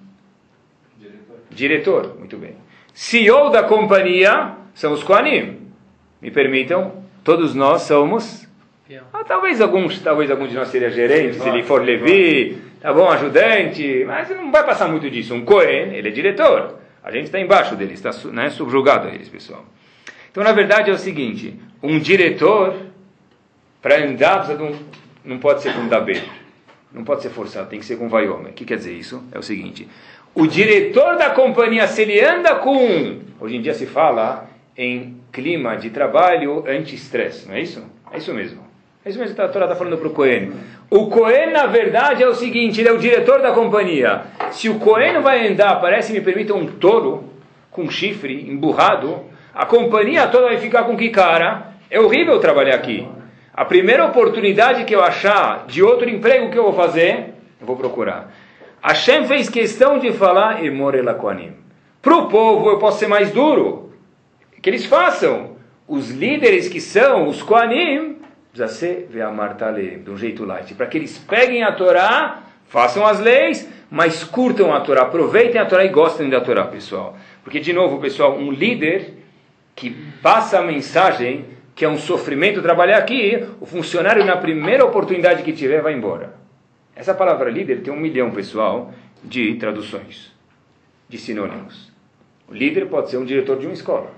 [0.99, 1.37] Diretor.
[1.49, 2.57] Diretor, muito bem.
[2.93, 5.71] CEO da companhia são os Koanim.
[6.21, 8.45] Me permitam, todos nós somos.
[9.13, 13.09] Ah, talvez alguns, talvez algum de nós seja gerente, se ele for Levi, tá bom,
[13.09, 15.33] ajudante, mas não vai passar muito disso.
[15.33, 16.77] Um Cohen, ele é diretor.
[17.01, 19.63] A gente está embaixo dele, está né, subjugado a eles, pessoal.
[20.29, 22.75] Então, na verdade, é o seguinte: um diretor,
[23.81, 26.23] para andar, precisa de um não pode ser com Daber.
[26.91, 28.51] Não pode ser forçado, tem que ser com Vaiome.
[28.51, 29.23] O que quer dizer isso?
[29.31, 29.87] É o seguinte:
[30.35, 33.19] o diretor da companhia, se ele anda com.
[33.39, 37.83] Hoje em dia se fala em clima de trabalho anti-estresse, não é isso?
[38.11, 38.61] É isso mesmo.
[39.03, 40.53] É isso mesmo que a Torá está falando para o Cohen.
[40.89, 44.23] O Cohen, na verdade, é o seguinte: ele é o diretor da companhia.
[44.51, 47.23] Se o Cohen vai andar, parece, me permita, um touro
[47.71, 51.73] com chifre emburrado, a companhia toda vai ficar com que cara?
[51.89, 53.07] É horrível trabalhar aqui.
[53.55, 57.75] A primeira oportunidade que eu achar de outro emprego que eu vou fazer, eu vou
[57.75, 58.33] procurar.
[58.81, 61.53] Hashem fez questão de falar Emorela Koanim.
[62.01, 63.93] Para o povo eu posso ser mais duro.
[64.59, 65.53] Que eles façam.
[65.87, 68.17] Os líderes que são os Koanim,
[68.51, 70.73] precisa ser de um jeito light.
[70.73, 75.65] Para que eles peguem a Torá, façam as leis, mas curtam a Torá, aproveitem a
[75.65, 77.15] Torá e gostem da Torá, pessoal.
[77.43, 79.13] Porque, de novo, pessoal, um líder
[79.75, 85.43] que passa a mensagem que é um sofrimento trabalhar aqui, o funcionário, na primeira oportunidade
[85.43, 86.33] que tiver, vai embora.
[86.95, 90.31] Essa palavra líder tem um milhão, pessoal, de traduções,
[91.09, 91.91] de sinônimos.
[92.47, 94.11] O líder pode ser um diretor de uma escola.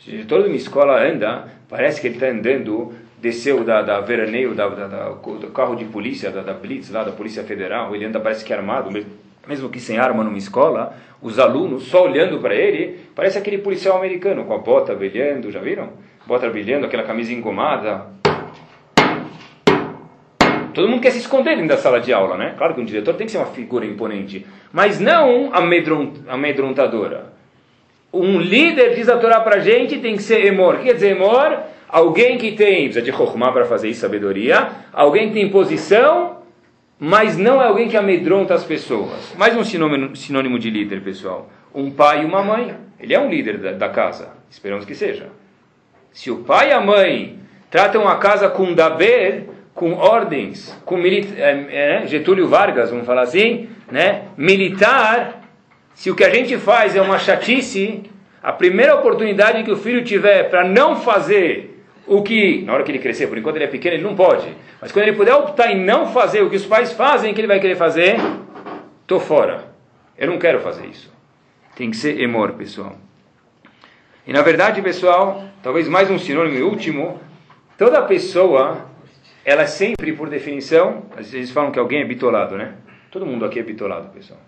[0.00, 4.00] Se o diretor de uma escola anda, parece que ele está andando, desceu da, da
[4.00, 7.94] veraneio, da, da, da, do carro de polícia, da, da Blitz, lá da Polícia Federal,
[7.94, 8.90] ele anda, parece que armado,
[9.46, 13.98] mesmo que sem arma numa escola, os alunos, só olhando para ele, parece aquele policial
[13.98, 15.90] americano, com a bota velhando, já viram?
[16.26, 18.06] Bota brilhando, aquela camisa engomada.
[20.74, 22.54] Todo mundo quer se esconder dentro da sala de aula, né?
[22.56, 25.50] Claro que um diretor tem que ser uma figura imponente, mas não
[26.28, 27.32] amedrontadora.
[28.12, 30.74] Um líder diz a Torá para gente tem que ser emor.
[30.74, 31.58] O que quer dizer emor?
[31.88, 34.70] Alguém que tem, precisa de chokhmah para fazer isso, sabedoria.
[34.92, 36.38] Alguém que tem posição,
[36.98, 39.34] mas não é alguém que amedronta as pessoas.
[39.36, 41.50] Mais um sinônimo, sinônimo de líder, pessoal.
[41.74, 42.74] Um pai e uma mãe.
[42.98, 44.30] Ele é um líder da, da casa.
[44.50, 45.41] Esperamos que seja.
[46.12, 47.38] Se o pai e a mãe
[47.70, 53.68] tratam a casa com daber, com ordens, com é, é, Getúlio Vargas, vamos falar assim,
[53.90, 54.24] né?
[54.36, 55.42] militar,
[55.94, 58.02] se o que a gente faz é uma chatice,
[58.42, 62.90] a primeira oportunidade que o filho tiver para não fazer o que, na hora que
[62.90, 64.48] ele crescer, por enquanto ele é pequeno, ele não pode,
[64.80, 67.48] mas quando ele puder optar em não fazer o que os pais fazem, que ele
[67.48, 68.16] vai querer fazer?
[69.00, 69.72] Estou fora.
[70.18, 71.12] Eu não quero fazer isso.
[71.74, 72.96] Tem que ser emor, pessoal.
[74.24, 77.20] E na verdade, pessoal, talvez mais um sinônimo último,
[77.76, 78.86] toda pessoa,
[79.44, 82.74] ela é sempre, por definição, às vezes falam que alguém é bitolado, né?
[83.10, 84.38] Todo mundo aqui é bitolado, pessoal.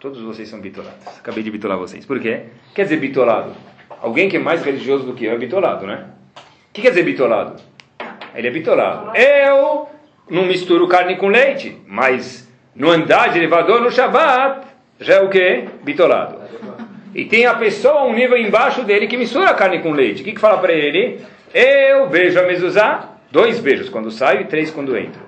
[0.00, 1.06] Todos vocês são bitolados.
[1.18, 2.06] Acabei de bitolar vocês.
[2.06, 2.44] Por quê?
[2.74, 3.52] Quer dizer bitolado?
[4.00, 6.06] Alguém que é mais religioso do que eu é bitolado, né?
[6.36, 7.62] O que quer dizer bitolado?
[8.34, 9.14] Ele é bitolado.
[9.14, 9.90] Eu
[10.30, 14.66] não misturo carne com leite, mas no andar de elevador no Shabat
[14.98, 15.68] já é o quê?
[15.82, 16.40] Bitolado.
[17.14, 20.22] E tem a pessoa um nível embaixo dele que mistura carne com leite.
[20.22, 21.20] O que, que fala para ele?
[21.52, 25.20] Eu beijo a mezuzá, dois beijos quando saio e três quando entro.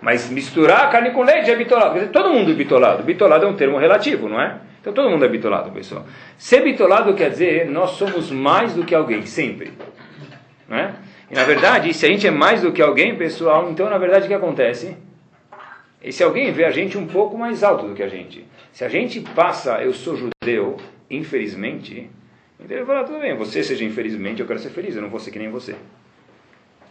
[0.00, 1.94] Mas misturar carne com leite é bitolado.
[1.94, 3.02] Quer dizer, todo mundo é bitolado.
[3.02, 4.58] Bitolado é um termo relativo, não é?
[4.80, 6.04] Então todo mundo é bitolado, pessoal.
[6.36, 9.72] Ser bitolado quer dizer nós somos mais do que alguém, sempre.
[10.68, 10.92] Não é?
[11.30, 14.26] E na verdade, se a gente é mais do que alguém, pessoal, então na verdade
[14.26, 14.94] o que acontece?
[16.02, 18.46] Esse alguém vê a gente um pouco mais alto do que a gente.
[18.72, 20.76] Se a gente passa, eu sou judeu,
[21.10, 22.10] infelizmente,
[22.58, 25.20] então ele fala, tudo bem, você seja infelizmente, eu quero ser feliz, eu não vou
[25.20, 25.74] ser que nem você.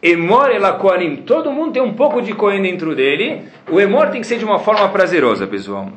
[0.01, 4.27] Emor elakoanim, todo mundo tem um pouco de Cohen dentro dele, o emor tem que
[4.27, 5.89] ser de uma forma prazerosa, pessoal.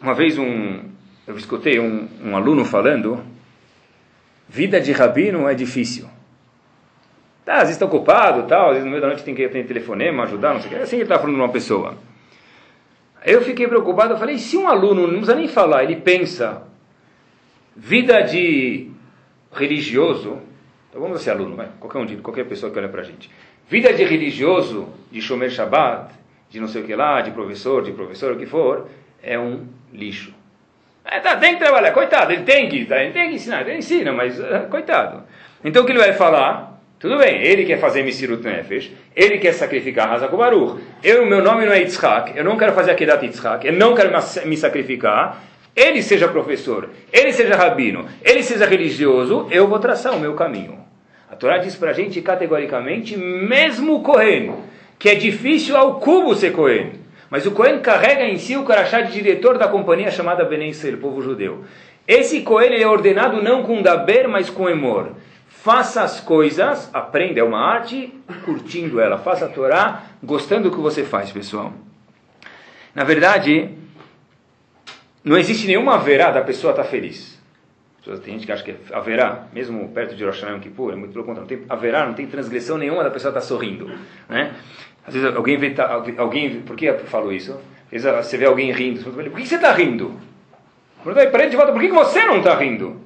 [0.00, 0.80] Uma vez um,
[1.26, 3.22] eu escutei um, um aluno falando,
[4.48, 6.08] vida de rabino é difícil.
[7.44, 9.68] Tá, às vezes está ocupado, tal, às vezes no meio da noite tem que atender
[9.68, 10.82] telefonema, ajudar, não sei o que.
[10.82, 11.94] Assim ele está falando de uma pessoa.
[13.26, 16.62] Eu fiquei preocupado, eu falei, se um aluno, não precisa nem falar, ele pensa,
[17.74, 18.88] vida de
[19.52, 20.38] religioso,
[20.88, 23.28] então vamos ser aluno, vai, qualquer um qualquer pessoa que olha para a gente.
[23.68, 26.14] Vida de religioso, de Shomer Shabbat,
[26.48, 28.88] de não sei o que lá, de professor, de professor, o que for,
[29.20, 30.32] é um lixo.
[31.04, 33.78] É, tá, tem que trabalhar, coitado, ele tem que, tá, ele tem que ensinar, ele
[33.78, 35.24] ensina, mas uh, coitado.
[35.64, 36.75] Então o que ele vai falar?
[36.98, 40.80] Tudo bem, ele quer fazer Misirut Nefesh, ele quer sacrificar Hazak Baruch.
[41.04, 44.10] Eu, meu nome não é Yitzhak, eu não quero fazer Akedat Yitzhak, eu não quero
[44.46, 45.42] me sacrificar.
[45.74, 50.78] Ele seja professor, ele seja rabino, ele seja religioso, eu vou traçar o meu caminho.
[51.30, 54.54] A Torá diz para a gente categoricamente, mesmo o Kohen,
[54.98, 56.92] que é difícil ao cubo ser Kohen.
[57.28, 60.96] Mas o Kohen carrega em si o crachá de diretor da companhia chamada Benen Israel,
[60.96, 61.64] povo judeu.
[62.08, 65.10] Esse Kohen é ordenado não com Daber, mas com Emor.
[65.66, 69.18] Faça as coisas, aprenda, é uma arte, curtindo ela.
[69.18, 71.72] Faça a Torá, gostando do que você faz, pessoal.
[72.94, 73.70] Na verdade,
[75.24, 77.36] não existe nenhuma haverá da pessoa estar tá feliz.
[78.22, 81.24] Tem gente que acha que haverá, mesmo perto de Rosh Hashanah Kippur, é muito pelo
[81.24, 83.90] contrário, não tem, haverá, não tem transgressão nenhuma da pessoa estar tá sorrindo.
[84.28, 84.54] Né?
[85.04, 87.60] Às vezes alguém vê, tá, alguém, por que eu falo isso?
[87.86, 90.14] Às vezes você vê alguém rindo, você fala, por que você está rindo?
[91.02, 93.00] Para ele de volta, por que você não está rindo?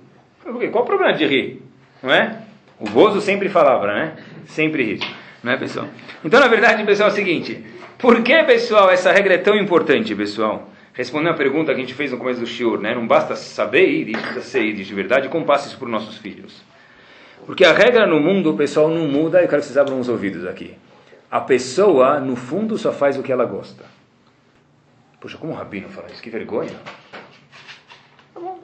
[0.70, 1.62] Qual o problema de rir?
[2.02, 2.49] Não é?
[2.80, 4.16] O Bozo sempre falava, né?
[4.46, 5.00] Sempre rir.
[5.42, 5.86] Não é, pessoal?
[6.24, 7.62] Então, na verdade, pessoal, é o seguinte.
[7.98, 10.70] Por que, pessoal, essa regra é tão importante, pessoal?
[10.94, 12.94] Respondendo a pergunta que a gente fez no começo do shiur, né?
[12.94, 15.28] Não basta saber ir, precisa ser ir de verdade.
[15.28, 16.62] Como passa isso para os nossos filhos?
[17.44, 19.42] Porque a regra no mundo, pessoal, não muda.
[19.42, 20.74] Eu quero que vocês abram os ouvidos aqui.
[21.30, 23.84] A pessoa, no fundo, só faz o que ela gosta.
[25.20, 26.22] Poxa, como o Rabino fala isso?
[26.22, 26.74] Que vergonha.
[28.32, 28.58] Tá bom.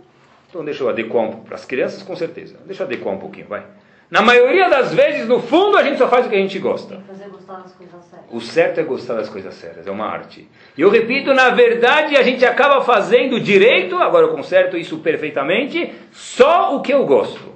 [0.48, 1.46] Então deixa eu adequar um pouco.
[1.46, 2.56] Para as crianças, com certeza.
[2.64, 3.64] Deixa eu adequar um pouquinho, vai.
[4.10, 7.00] Na maioria das vezes, no fundo, a gente só faz o que a gente gosta.
[8.30, 10.48] O certo é gostar das coisas sérias, é uma arte.
[10.76, 15.92] E eu repito, na verdade, a gente acaba fazendo direito, agora eu conserto isso perfeitamente,
[16.12, 17.54] só o que eu gosto.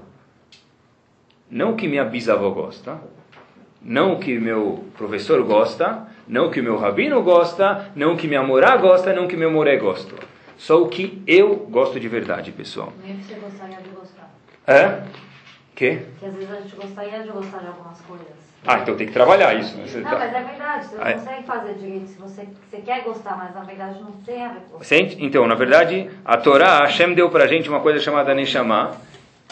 [1.51, 3.01] Não o que minha bisavó gosta,
[3.83, 8.29] não o que meu professor gosta, não o que meu rabino gosta, não o que
[8.29, 10.15] minha morá gosta, não o que meu moré gosta.
[10.57, 12.93] Só o que eu gosto de verdade, pessoal.
[13.03, 14.31] Nem você gostaria de gostar.
[14.67, 15.03] É?
[15.81, 16.03] Quê?
[16.19, 18.27] Que às vezes a gente gostaria de gostar de algumas coisas.
[18.67, 19.79] Ah, então tem que trabalhar isso.
[19.79, 19.87] Né?
[19.95, 20.19] Não, tá...
[20.19, 23.55] mas é verdade, você não ah, consegue fazer direito se você, você quer gostar, mas
[23.55, 25.17] na verdade não tem a ver com você.
[25.19, 28.95] Então, na verdade, a Torá, Hashem deu pra gente uma coisa chamada Neshama,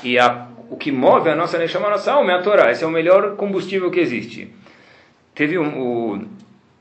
[0.04, 2.70] e a, o que move a nossa Neshama, a nossa alma é a Torá.
[2.70, 4.54] Esse é o melhor combustível que existe.
[5.34, 6.28] Teve um, o,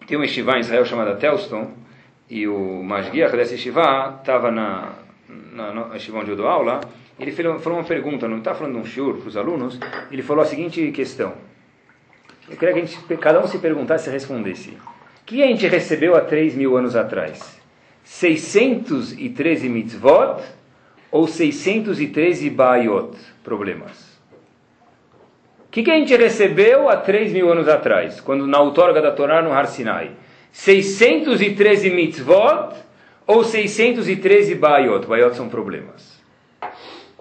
[0.06, 1.72] tem um Yeshiva em Israel chamado Telston,
[2.30, 4.90] e o Masgiach desse Yeshiva estava na,
[5.30, 6.82] na, na Yeshiva onde eu dou aula,
[7.20, 9.80] ele falou uma pergunta, não está falando de um shiur para os alunos,
[10.12, 11.34] ele falou a seguinte questão.
[12.50, 14.70] Eu queria que gente, cada um se perguntasse e respondesse.
[14.70, 17.60] O que a gente recebeu há 3 mil anos atrás?
[18.04, 20.42] 613 mitzvot
[21.12, 23.18] ou 613 bayot?
[23.44, 24.18] Problemas.
[25.66, 29.12] O que, que a gente recebeu há 3 mil anos atrás, quando na outorga da
[29.12, 30.12] Torá no Har Sinai?
[30.54, 32.76] 613 mitzvot
[33.26, 35.06] ou 613 bayot?
[35.06, 36.17] Bayot são problemas.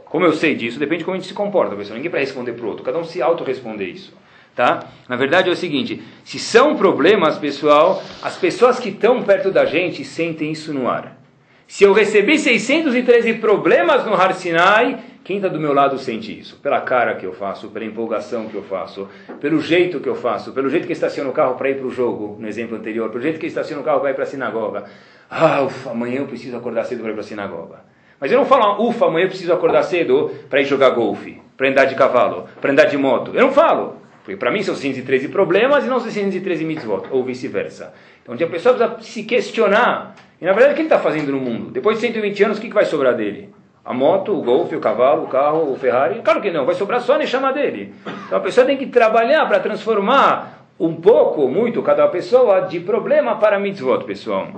[0.07, 1.97] Como eu sei disso, depende de como a gente se comporta, pessoal.
[1.97, 4.15] Ninguém para responder para o outro, cada um se auto-responder isso.
[4.55, 4.85] Tá?
[5.09, 9.67] Na verdade é o seguinte: se são problemas, pessoal, as pessoas que estão perto da
[9.67, 11.21] gente sentem isso no ar.
[11.67, 16.57] Se eu recebi 613 problemas no Har Sinai, quem está do meu lado sente isso?
[16.63, 19.09] Pela cara que eu faço, pela empolgação que eu faço,
[19.41, 21.91] pelo jeito que eu faço, pelo jeito que estaciono o carro para ir para o
[21.91, 24.85] jogo, no exemplo anterior, pelo jeito que estaciono o carro para ir para a sinagoga.
[25.29, 27.96] Ah, ufa, amanhã eu preciso acordar cedo para ir para a sinagoga.
[28.21, 31.69] Mas eu não falo, ufa, amanhã eu preciso acordar cedo para ir jogar golfe, para
[31.69, 33.33] andar de cavalo, para andar de moto.
[33.35, 33.97] Eu não falo.
[34.25, 37.95] Porque para mim são 613 problemas e não são 613 mitzvot, ou vice-versa.
[38.23, 40.17] Então a pessoa precisa se questionar.
[40.41, 41.71] E na verdade o que ele está fazendo no mundo?
[41.71, 43.51] Depois de 120 anos, o que, que vai sobrar dele?
[43.85, 46.21] A moto, o golfe, o cavalo, o carro, o Ferrari?
[46.25, 47.95] Claro que não, vai sobrar só a chama dele.
[48.27, 53.37] Então a pessoa tem que trabalhar para transformar um pouco, muito, cada pessoa, de problema
[53.37, 54.49] para mitzvot, pessoal.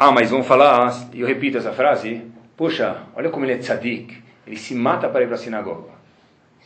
[0.00, 2.22] Ah, mas vamos falar, eu repito essa frase,
[2.56, 5.90] puxa, olha como ele é tzadik, ele se mata para ir para a sinagoga.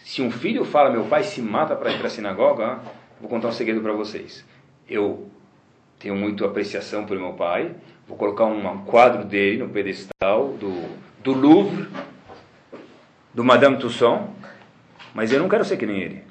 [0.04, 2.80] Se um filho fala, meu pai se mata para ir para a sinagoga,
[3.18, 4.44] vou contar um segredo para vocês.
[4.86, 5.30] Eu
[5.98, 7.74] tenho muita apreciação por meu pai,
[8.06, 10.90] vou colocar um quadro dele no pedestal do,
[11.24, 11.88] do Louvre,
[13.32, 14.28] do Madame Tussauds,
[15.14, 16.22] mas eu não quero ser que nem ele.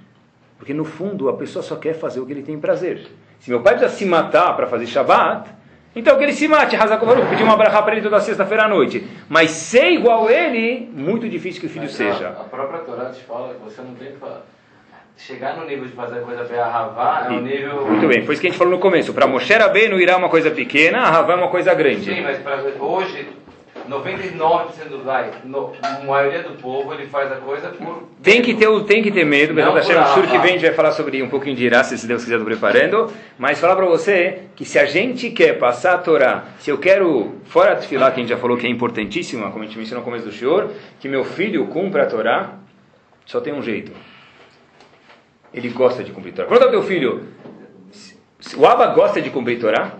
[0.55, 3.07] Porque no fundo a pessoa só quer fazer o que ele tem prazer.
[3.39, 5.60] Se meu pai precisa se matar para fazer Shabbat,
[5.95, 9.05] então que ele se mate, Hazakovaru, pedir uma brachá para ele toda sexta-feira à noite.
[9.27, 12.27] Mas ser igual ele, muito difícil que o filho Mas seja.
[12.29, 14.17] A, a própria Torá te fala que você não tem que
[15.17, 17.85] chegar no nível de fazer a coisa para Havá, é um nível.
[17.85, 19.13] Muito bem, foi isso que a gente falou no começo.
[19.13, 22.05] Para Moshe Rabbeinu irá uma coisa pequena, a Havá é uma coisa grande.
[22.05, 23.27] Sim, mas pra, hoje,
[23.89, 28.03] 99% do vai, no, a maioria do povo, ele faz a coisa por.
[28.23, 30.61] Tem que ter, o- tem que ter medo, Hashem, no shur que vem a gente
[30.61, 33.11] vai falar sobre um pouquinho de Irá, se Deus quiser, estou preparando.
[33.37, 37.35] Mas falar para você que se a gente quer passar a Torá, se eu quero,
[37.45, 40.01] fora a Tfilá, que a gente já falou que é importantíssima, como a gente mencionou
[40.01, 42.53] no começo do Shior, que meu filho cumpra a Torá,
[43.25, 43.91] só tem um jeito.
[45.53, 46.47] Ele gosta de cumprir a Torá.
[46.47, 47.25] Pergunta ao teu filho,
[48.57, 49.91] o Abba gosta de cumprir a Torá?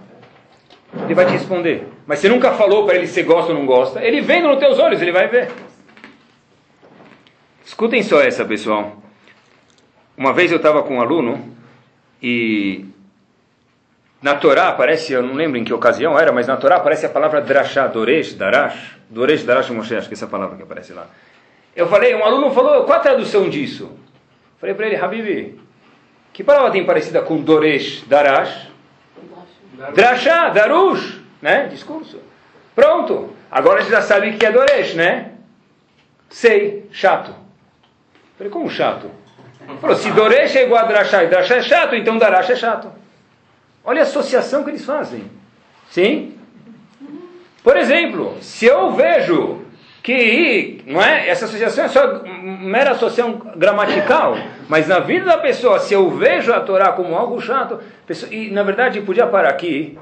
[0.94, 1.88] Ele vai te responder.
[2.06, 4.04] Mas você nunca falou para ele se gosta ou não gosta.
[4.04, 5.50] Ele vendo nos teus olhos, ele vai ver.
[7.66, 9.02] Escutem só essa, pessoal.
[10.18, 11.56] Uma vez eu estava com um aluno
[12.22, 12.86] e
[14.22, 17.10] na Torá aparece, eu não lembro em que ocasião era, mas na Torá aparece a
[17.10, 21.08] palavra drashá, doresh, darash, doresh, darash, Moshe, acho que é essa palavra que aparece lá.
[21.76, 23.90] Eu falei, um aluno falou, qual a tradução disso?
[24.60, 25.60] Falei para ele, Habibi,
[26.32, 28.71] que palavra tem parecida com doresh, darash?
[29.94, 31.68] Drashá, darush, né?
[31.68, 32.20] Discurso.
[32.76, 33.36] Pronto.
[33.50, 35.32] Agora gente já sabe o que é doresh, né?
[36.30, 37.36] Sei, chato.
[38.38, 39.12] Falei, como chato?
[39.80, 42.92] Falou, se doresh é igual a drashá e drashá é chato, então darash é chato.
[43.84, 45.30] Olha a associação que eles fazem.
[45.90, 46.38] Sim?
[47.64, 49.62] Por exemplo, se eu vejo
[50.04, 54.36] que não é, essa associação é só mera associação gramatical,
[54.68, 58.50] mas na vida da pessoa, se eu vejo a Torá como algo chato, pessoa- e
[58.50, 59.98] na verdade podia parar aqui,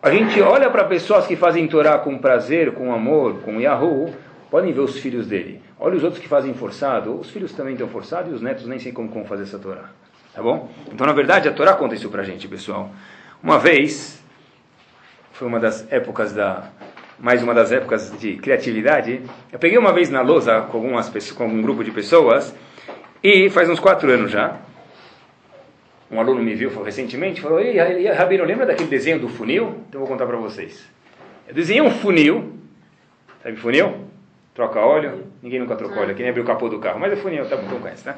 [0.00, 4.14] a gente olha para pessoas que fazem Torá com prazer, com amor, com Yahoo,
[4.50, 5.60] podem ver os filhos dele.
[5.78, 8.78] Olha os outros que fazem forçado, os filhos também estão forçados e os netos nem
[8.78, 9.90] sei como, como fazer essa Torá.
[10.32, 10.70] Tá bom?
[10.92, 12.90] Então, na verdade, a Torá conta isso pra gente, pessoal.
[13.42, 14.22] Uma vez,
[15.32, 16.64] foi uma das épocas da
[17.18, 19.22] mais uma das épocas de criatividade.
[19.52, 22.54] Eu peguei uma vez na lousa com algumas com um grupo de pessoas
[23.22, 24.56] e faz uns quatro anos já.
[26.10, 27.76] Um aluno me viu recentemente, falou: "Ei,
[28.08, 29.82] Rabino, lembra daquele desenho do funil?
[29.88, 30.86] Então eu vou contar para vocês.
[31.48, 32.52] Eu desenhei um funil,
[33.42, 34.06] sabe funil?
[34.54, 37.16] Troca óleo, ninguém nunca trocou óleo, aqui nem abriu o capô do carro, mas é
[37.16, 38.16] funil, tá bom, conhece, tá?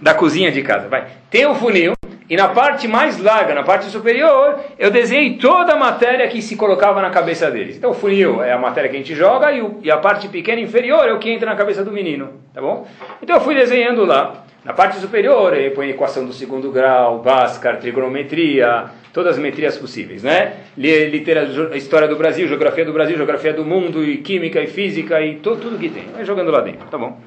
[0.00, 1.08] Da cozinha de casa, vai.
[1.28, 1.94] Tem o funil,
[2.30, 6.54] e na parte mais larga, na parte superior, eu desenhei toda a matéria que se
[6.56, 7.76] colocava na cabeça deles.
[7.76, 10.28] Então o funil é a matéria que a gente joga, e, o, e a parte
[10.28, 12.86] pequena inferior é o que entra na cabeça do menino, tá bom?
[13.20, 14.44] Então eu fui desenhando lá.
[14.62, 20.22] Na parte superior, eu põe equação do segundo grau, Bhaskar, trigonometria, todas as metrias possíveis,
[20.22, 20.52] né?
[20.76, 25.18] Li- Literatura, história do Brasil, geografia do Brasil, geografia do mundo, e química e física
[25.22, 26.04] e to, tudo que tem.
[26.14, 27.18] Vai jogando lá dentro, tá bom?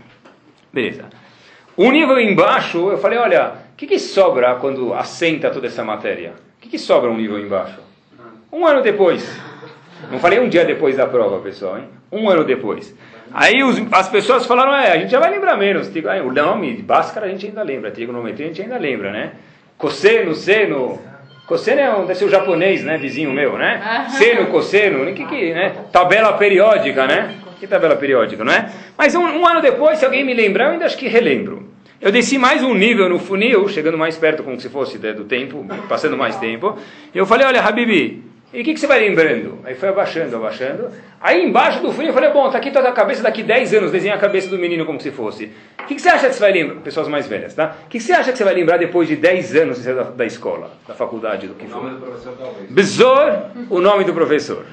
[0.72, 1.06] Beleza.
[1.76, 3.54] O nível embaixo, eu falei, olha,
[3.86, 6.34] que, que sobra quando assenta toda essa matéria?
[6.58, 7.80] O que, que sobra um nível embaixo?
[8.52, 9.28] Um ano depois.
[10.12, 11.86] Não falei um dia depois da prova, pessoal, hein?
[12.12, 12.96] Um ano depois.
[13.34, 15.90] Aí os- as pessoas falaram, é, a gente já vai lembrar menos.
[16.08, 19.32] Aí, O nome de Bhaskara a gente ainda lembra, trigonometria a gente ainda lembra, né?
[19.78, 21.00] Cosseno, seno.
[21.48, 22.98] Cosseno é um, deve ser o japonês, né?
[22.98, 23.82] Vizinho meu, né?
[24.12, 25.74] Seno, cosseno, que, que, né?
[25.92, 27.36] Tabela periódica, né?
[27.60, 28.70] Que tabela periódica, não é?
[28.98, 31.63] Mas um, um ano depois, se alguém me lembrar, eu ainda acho que relembro.
[32.04, 35.24] Eu desci mais um nível no funil, chegando mais perto, como se fosse né, do
[35.24, 36.78] tempo, passando mais tempo.
[37.16, 38.22] E eu falei, olha, Habibi,
[38.54, 39.60] e o que, que você vai lembrando?
[39.64, 40.90] Aí foi abaixando, abaixando.
[41.22, 43.92] Aí embaixo do funil eu falei, bom, tá aqui toda a cabeça, daqui 10 anos,
[43.92, 45.50] desenha a cabeça do menino como se fosse.
[45.80, 46.82] O que, que você acha que você vai lembrar?
[46.82, 47.78] Pessoas mais velhas, tá?
[47.86, 50.04] O que, que você acha que você vai lembrar depois de 10 anos de da,
[50.04, 51.84] da escola, da faculdade, do que O for?
[51.84, 52.70] nome do professor talvez.
[52.70, 53.40] Besor,
[53.70, 54.66] o nome do professor.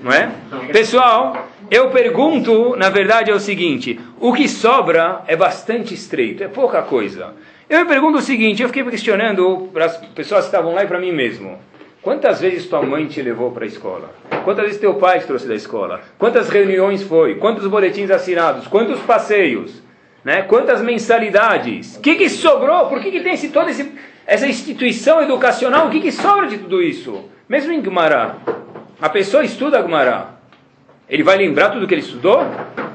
[0.00, 0.30] Não é?
[0.72, 6.48] Pessoal, eu pergunto, na verdade é o seguinte: o que sobra é bastante estreito, é
[6.48, 7.34] pouca coisa.
[7.68, 10.98] Eu pergunto o seguinte: eu fiquei questionando para as pessoas que estavam lá e para
[10.98, 11.58] mim mesmo.
[12.00, 14.14] Quantas vezes tua mãe te levou para a escola?
[14.44, 16.00] Quantas vezes teu pai te trouxe da escola?
[16.16, 17.34] Quantas reuniões foi?
[17.34, 18.66] Quantos boletins assinados?
[18.66, 19.82] Quantos passeios?
[20.24, 20.42] Né?
[20.42, 21.96] Quantas mensalidades?
[21.96, 22.86] O que, que sobrou?
[22.86, 23.92] Por que, que tem esse, toda esse,
[24.26, 25.88] essa instituição educacional?
[25.88, 27.24] O que, que sobra de tudo isso?
[27.48, 28.36] Mesmo em Gumará,
[29.00, 30.37] a pessoa estuda Gumará.
[31.08, 32.46] Ele vai lembrar tudo que ele estudou?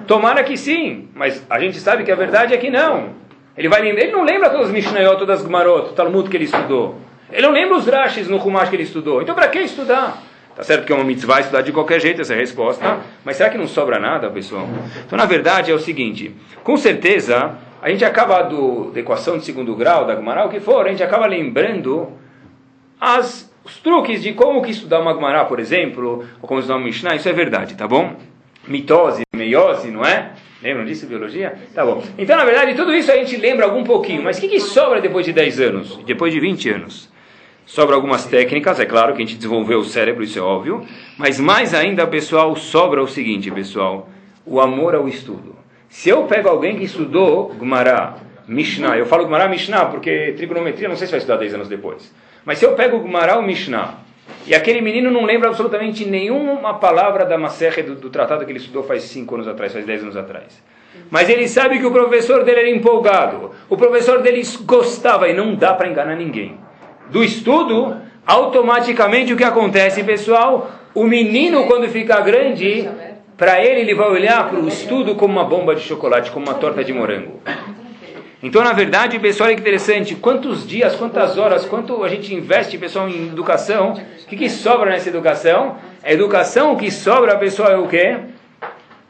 [0.07, 3.09] Tomara que sim, mas a gente sabe que a verdade é que não.
[3.57, 6.45] Ele, vai, ele não lembra todas as Mishnayot, todas as Gemarot, o Talmud que ele
[6.45, 6.99] estudou.
[7.31, 9.21] Ele não lembra os Rashis no Humash que ele estudou.
[9.21, 10.21] Então para que estudar?
[10.55, 13.37] Tá certo que é uma mitzvah estudar de qualquer jeito essa é a resposta, mas
[13.37, 14.67] será que não sobra nada, pessoal?
[15.03, 19.45] Então, na verdade, é o seguinte: com certeza, a gente acaba do, da equação de
[19.45, 22.11] segundo grau, da Gemara, o que for, a gente acaba lembrando
[23.01, 26.85] as, os truques de como que estudar uma Gemara, por exemplo, ou como estudar uma
[26.85, 28.15] Mishnah, isso é verdade, tá bom?
[28.67, 30.31] Mitose, meiose, não é?
[30.61, 31.57] Lembram disso, biologia?
[31.73, 32.01] Tá bom.
[32.17, 35.01] Então, na verdade, tudo isso a gente lembra algum pouquinho, mas o que, que sobra
[35.01, 35.99] depois de 10 anos?
[36.05, 37.11] Depois de 20 anos?
[37.65, 40.85] Sobra algumas técnicas, é claro que a gente desenvolveu o cérebro, isso é óbvio.
[41.17, 44.09] Mas mais ainda, pessoal, sobra o seguinte, pessoal:
[44.45, 45.55] o amor ao estudo.
[45.89, 50.95] Se eu pego alguém que estudou Gumará, Mishnah, eu falo Gumará, Mishnah, porque trigonometria não
[50.95, 52.13] sei se vai estudar 10 anos depois.
[52.45, 53.95] Mas se eu pego Gumará ou Mishnah,
[54.45, 58.59] e aquele menino não lembra absolutamente nenhuma palavra da Maserre do, do, tratado que ele
[58.59, 60.61] estudou faz 5 anos atrás, faz 10 anos atrás.
[61.09, 65.55] Mas ele sabe que o professor dele era empolgado, o professor dele gostava, e não
[65.55, 66.57] dá para enganar ninguém
[67.09, 70.71] do estudo, automaticamente o que acontece, pessoal?
[70.93, 72.89] O menino, quando ficar grande,
[73.37, 76.55] para ele, ele vai olhar para o estudo como uma bomba de chocolate, como uma
[76.55, 77.41] torta de morango.
[78.43, 80.15] Então, na verdade, pessoal, é interessante.
[80.15, 83.93] Quantos dias, quantas horas, quanto a gente investe, pessoal, em educação?
[83.93, 85.77] O que, que sobra nessa educação?
[86.03, 88.17] A educação que sobra, pessoal, é o quê?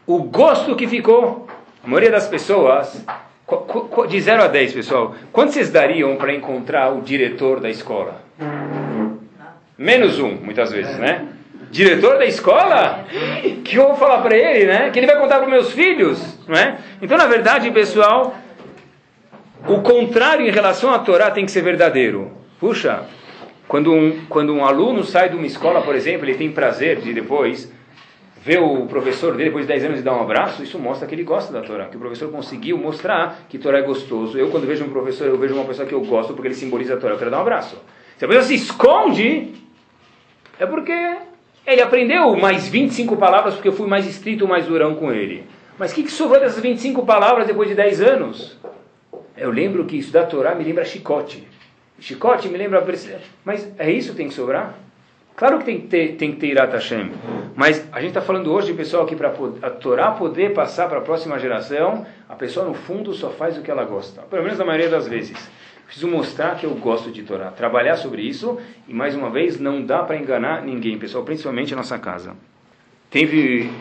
[0.05, 1.47] O gosto que ficou.
[1.83, 3.03] A maioria das pessoas
[4.07, 8.21] de 0 a 10, pessoal, quanto vocês dariam para encontrar o diretor da escola?
[9.75, 11.25] Menos um, muitas vezes, né?
[11.71, 13.03] Diretor da escola?
[13.65, 14.91] Que eu vou falar para ele, né?
[14.91, 16.77] Que ele vai contar para meus filhos, não é?
[17.01, 18.35] Então, na verdade, pessoal,
[19.67, 22.31] o contrário em relação à Torá tem que ser verdadeiro.
[22.59, 23.05] Puxa,
[23.67, 27.13] quando um, quando um aluno sai de uma escola, por exemplo, ele tem prazer de
[27.13, 27.71] depois
[28.43, 31.15] ver o professor dele depois de 10 anos e dar um abraço, isso mostra que
[31.15, 34.37] ele gosta da Torá, que o professor conseguiu mostrar que Torá é gostoso.
[34.37, 36.95] Eu, quando vejo um professor, eu vejo uma pessoa que eu gosto porque ele simboliza
[36.95, 37.81] a Torá, eu quero dar um abraço.
[38.17, 39.53] Se a pessoa se esconde,
[40.59, 41.17] é porque
[41.65, 45.45] ele aprendeu mais 25 palavras porque eu fui mais estrito, mais durão com ele.
[45.79, 48.57] Mas o que, que sobrou dessas 25 palavras depois de 10 anos?
[49.35, 51.47] Eu lembro que estudar Torá me lembra chicote.
[51.99, 52.85] Chicote me lembra...
[53.43, 54.75] Mas é isso que tem que sobrar?
[55.35, 57.11] Claro que tem que ter, tem que ter Irat Hashem,
[57.55, 61.01] mas a gente está falando hoje, pessoal, que para a Torá poder passar para a
[61.01, 64.65] próxima geração, a pessoa no fundo só faz o que ela gosta, pelo menos na
[64.65, 65.49] maioria das vezes.
[65.85, 69.83] Preciso mostrar que eu gosto de Torá, trabalhar sobre isso e mais uma vez não
[69.83, 72.35] dá para enganar ninguém, pessoal, principalmente a nossa casa.
[73.09, 73.71] Teve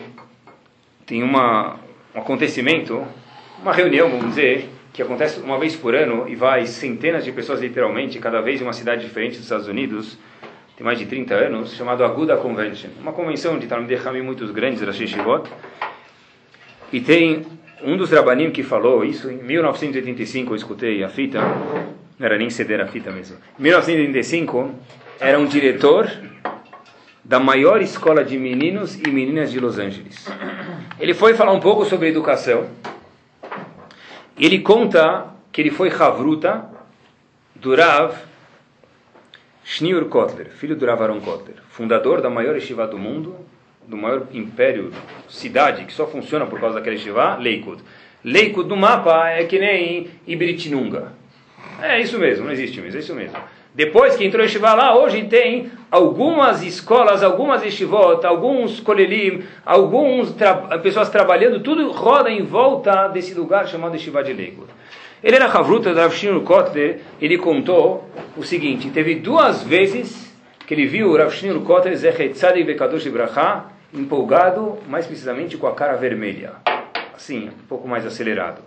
[1.05, 1.77] tem uma
[2.15, 3.05] um acontecimento,
[3.61, 7.59] uma reunião, vamos dizer, que acontece uma vez por ano e vai centenas de pessoas
[7.59, 10.17] literalmente, cada vez em uma cidade diferente dos Estados Unidos
[10.75, 12.89] tem mais de 30 anos, chamado Aguda Convention.
[12.99, 15.47] Uma convenção de Talmud Hamim muito grandes, da Shishivot.
[16.91, 17.45] E tem
[17.83, 21.39] um dos Rabanim que falou isso, em 1985 eu escutei a fita,
[22.17, 23.37] não era nem ceder a fita mesmo.
[23.59, 24.71] Em 1985,
[25.19, 26.11] era um diretor
[27.23, 30.27] da maior escola de meninos e meninas de Los Angeles.
[30.99, 32.67] Ele foi falar um pouco sobre educação.
[34.37, 36.65] Ele conta que ele foi Havruta
[37.55, 38.15] do Rav
[40.09, 43.35] Kotler, filho do Ravaron Kotler, fundador da maior yeshiva do mundo,
[43.87, 44.91] do maior império,
[45.29, 47.81] cidade que só funciona por causa daquela yeshiva, Leikud.
[48.23, 51.13] Leikud no mapa é que nem Ibiritinunga.
[51.81, 53.37] É isso mesmo, não existe mesmo, é isso mesmo.
[53.75, 60.53] Depois que entrou yeshiva lá, hoje tem algumas escolas, algumas yeshivot, alguns kolelim, algumas tra
[60.77, 64.67] pessoas trabalhando, tudo roda em volta desse lugar chamado yeshiva de Leikud.
[65.23, 66.07] Ele era Havruta da
[66.45, 68.07] Kotler, ele contou
[68.37, 70.31] o seguinte, teve duas vezes
[70.67, 71.33] que ele viu o Rav
[71.65, 76.53] Kotler Zechet Tzadik Bekadosh Ibrahá empolgado, mais precisamente com a cara vermelha,
[77.15, 78.61] assim, um pouco mais acelerado.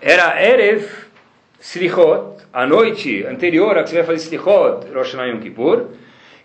[0.00, 1.09] Era Erev
[1.60, 5.88] Slichot, a noite anterior a que você vai fazer Slichot, Rosh Hashanah Yom Kippur,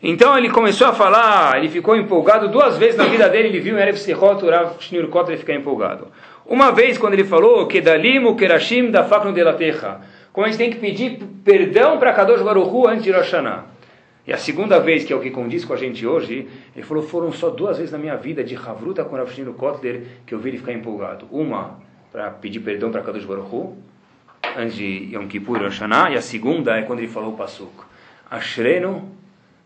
[0.04, 3.76] então ele começou a falar, ele ficou empolgado duas vezes na vida dele, ele viu
[3.76, 6.10] o Erev Slichot, o Rav Shinur Kotler ficar empolgado.
[6.46, 10.02] Uma vez, quando ele falou que Dalimu Kerashim da Faknu de Latecha,
[10.34, 13.64] como a gente tem que pedir perdão para Kadosh Baruchu antes de Rosh Hashanah.
[14.28, 16.46] E a segunda vez, que é o que condiz com a gente hoje,
[16.76, 20.34] ele falou: foram só duas vezes na minha vida de Havruta com Rafshino Kotler que
[20.34, 21.26] eu vi ele ficar empolgado.
[21.32, 21.80] Uma,
[22.12, 23.78] para pedir perdão para Kadosh Baruchu
[24.56, 27.38] antes de Yom Kippur e Rosh Hashanah, e a segunda é quando ele falou o
[27.38, 27.72] Pasuk:
[28.30, 29.12] Ashrenu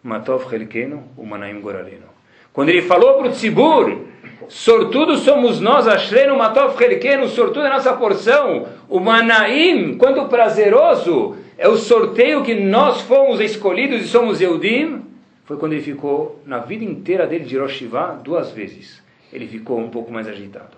[0.04, 2.10] Matov Helkenu Umanaim Goralenu.
[2.52, 4.06] Quando ele falou para o Tzibur,
[4.48, 11.68] sortudo somos nós, Ashrenu Matov Helkenu, sortudo é nossa porção, o Manaim, quanto prazeroso é
[11.68, 15.04] o sorteio que nós fomos escolhidos e somos Eudim,
[15.46, 17.84] foi quando ele ficou, na vida inteira dele de Rosh
[18.24, 19.02] duas vezes.
[19.32, 20.78] Ele ficou um pouco mais agitado.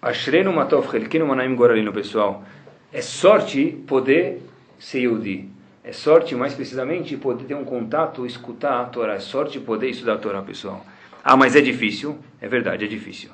[0.00, 2.44] Ashrenu matov chelkinu manaim goralino, pessoal.
[2.92, 4.42] É sorte poder
[4.78, 5.48] ser Yehudi.
[5.82, 9.14] É sorte, mais precisamente, poder ter um contato, escutar a Torá.
[9.14, 10.84] É sorte poder estudar a Torá, pessoal.
[11.24, 12.16] Ah, mas é difícil.
[12.40, 13.30] É verdade, é difícil.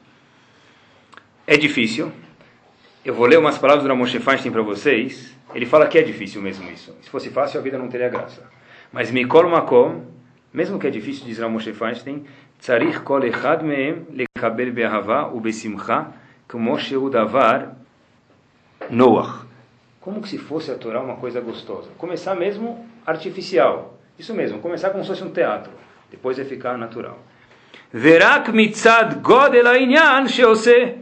[1.47, 2.11] É difícil.
[3.05, 5.35] Eu vou ler umas palavras do Ramoshe Feinstein para vocês.
[5.55, 6.97] Ele fala que é difícil mesmo isso.
[7.03, 8.43] Se fosse fácil, a vida não teria graça.
[8.91, 10.07] Mas Mikol Makom,
[10.53, 12.25] mesmo que é difícil, diz Ramoshe Feinstein,
[12.59, 16.07] Tzarich kol echad mehem lekabel be'ahava ubesimcha
[16.49, 17.77] como sheu davar
[18.91, 19.45] Noach.
[20.01, 21.89] Como que se fosse a Torá uma coisa gostosa.
[21.97, 23.99] Começar mesmo artificial.
[24.19, 25.73] Isso mesmo, começar como se fosse um teatro.
[26.11, 27.19] Depois vai ficar natural.
[27.93, 30.95] Verak mitzad godel ha'inyan sheose.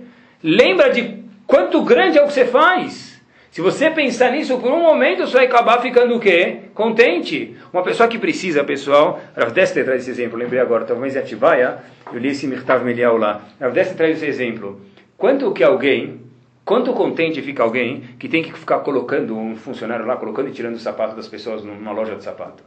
[0.43, 3.13] Lembra de quanto grande é o que você faz.
[3.51, 6.61] Se você pensar nisso por um momento, você vai acabar ficando o quê?
[6.73, 7.55] Contente.
[7.71, 11.79] Uma pessoa que precisa, pessoal, Rav Dester traz esse exemplo, lembrei agora, talvez em Atibaia,
[12.11, 13.43] eu li esse Mirtav Melial lá.
[13.61, 14.81] Rav Dester traz esse exemplo.
[15.23, 16.21] Quanto que alguém,
[16.65, 20.75] quanto contente fica alguém que tem que ficar colocando um funcionário lá, colocando e tirando
[20.75, 22.65] o sapato das pessoas numa loja de sapato?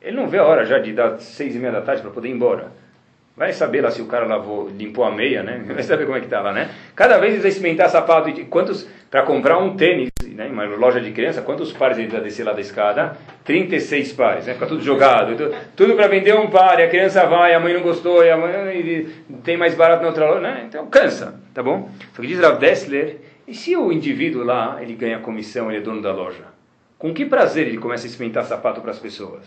[0.00, 2.28] Ele não vê a hora já de dar seis e meia da tarde para poder
[2.28, 2.72] ir embora.
[3.36, 5.62] Vai saber lá se o cara lavou, limpou a meia, né?
[5.68, 6.70] Vai saber como é que tá lá, né?
[6.96, 10.09] Cada vez ele vai experimentar sapato e quantos para comprar um tênis,
[10.40, 10.48] né?
[10.48, 13.16] Uma loja de criança, quantos pares ele vai descer lá da escada?
[13.44, 14.54] 36 pares, né?
[14.54, 17.74] Fica tudo jogado, tudo, tudo para vender um par, e a criança vai, a mãe
[17.74, 19.06] não gostou, e a mãe
[19.44, 20.64] tem mais barato na outra loja, né?
[20.66, 21.90] Então cansa, tá bom?
[22.14, 25.82] Só que diz Rav Dessler, e se o indivíduo lá, ele ganha comissão, ele é
[25.82, 26.44] dono da loja?
[26.98, 29.44] Com que prazer ele começa a experimentar sapato para as pessoas?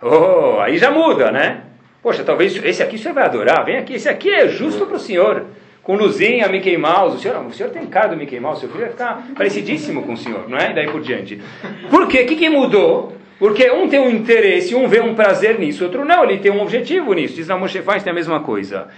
[0.00, 1.64] Oh, aí já muda, né?
[2.02, 3.64] Poxa, talvez esse aqui o senhor vai adorar.
[3.64, 5.44] Vem aqui, esse aqui é justo para o senhor.
[5.86, 7.16] Com luzinha, Mickey Mouse.
[7.16, 10.14] O senhor, o senhor tem cara do Mickey Mouse, seu filho vai ficar parecidíssimo com
[10.14, 10.72] o senhor, não é?
[10.72, 11.40] E daí por diante.
[11.88, 12.22] Por quê?
[12.22, 13.16] O que, que mudou?
[13.38, 16.60] Porque um tem um interesse, um vê um prazer nisso, outro não, ele tem um
[16.60, 17.36] objetivo nisso.
[17.36, 18.88] Diz na Moshe tem a mesma coisa.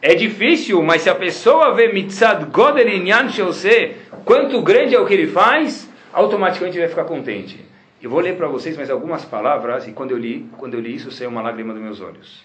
[0.00, 3.26] É difícil, mas se a pessoa vê mitzad godel inyan
[4.24, 7.58] quanto grande é o que ele faz, automaticamente vai ficar contente.
[8.00, 10.94] Eu vou ler para vocês mais algumas palavras e quando eu li, quando eu li
[10.94, 12.44] isso, saiu uma lágrima dos meus olhos.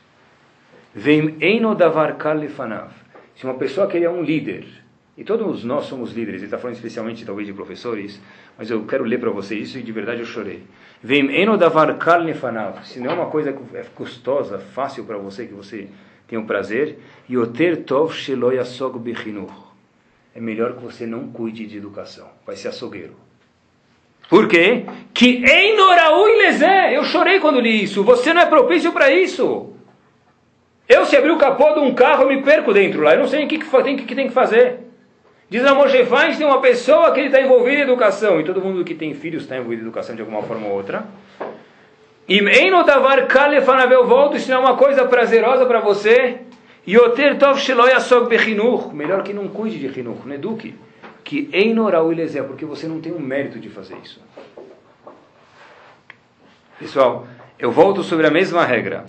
[0.95, 2.89] Vem eino davar kalifanav.
[3.35, 4.65] Se uma pessoa que é um líder,
[5.17, 8.19] e todos nós somos líderes, ele está falando especialmente talvez de professores,
[8.57, 10.63] mas eu quero ler para vocês isso e de verdade eu chorei.
[11.03, 12.85] Vem eno davar kalifanav.
[12.85, 15.87] Se não é uma coisa é custosa, fácil para você, que você
[16.27, 16.97] tem o um prazer,
[17.29, 19.51] yoter tov shelo yasog bichinuch.
[20.33, 23.15] É melhor que você não cuide de educação, vai ser açougueiro.
[24.29, 24.85] Por quê?
[25.13, 25.75] Que em
[26.37, 29.73] Lezé, eu chorei quando li isso, você não é propício para isso.
[30.91, 33.13] Eu, se abrir o capô de um carro, eu me perco dentro lá.
[33.13, 34.79] Eu não sei o que, que, tem, que, tem que fazer.
[35.49, 36.05] Diz a Moshe
[36.37, 38.41] tem uma pessoa que está envolvida em educação.
[38.41, 41.05] E todo mundo que tem filhos está envolvido em educação de alguma forma ou outra.
[42.27, 46.39] E eu volto, isso não é uma coisa prazerosa para você.
[46.85, 47.57] Yoter tov
[47.95, 48.93] asog bechinuch.
[48.93, 50.75] Melhor que não cuide de chinuch, não eduque.
[51.23, 54.21] Que einoraú é porque você não tem o mérito de fazer isso.
[56.77, 57.25] Pessoal,
[57.57, 59.05] eu volto sobre a mesma regra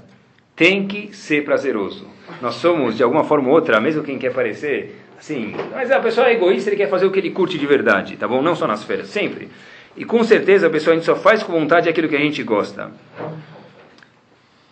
[0.62, 2.06] tem que ser prazeroso.
[2.40, 6.28] Nós somos, de alguma forma ou outra, mesmo quem quer parecer, assim, mas a pessoa
[6.28, 8.40] é egoísta, ele quer fazer o que ele curte de verdade, tá bom?
[8.40, 9.48] Não só nas férias, sempre.
[9.96, 12.44] E com certeza a pessoa a gente só faz com vontade aquilo que a gente
[12.44, 12.92] gosta.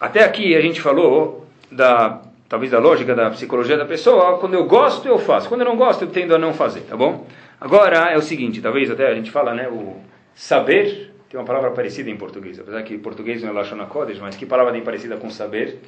[0.00, 4.66] Até aqui a gente falou da talvez da lógica da psicologia da pessoa, quando eu
[4.66, 7.26] gosto eu faço, quando eu não gosto eu tendo a não fazer, tá bom?
[7.60, 9.96] Agora é o seguinte, talvez até a gente fala, né, o
[10.36, 14.34] saber tem uma palavra parecida em português, apesar que português não é Lashon Kodesh, mas
[14.34, 15.78] que palavra tem parecida com saber?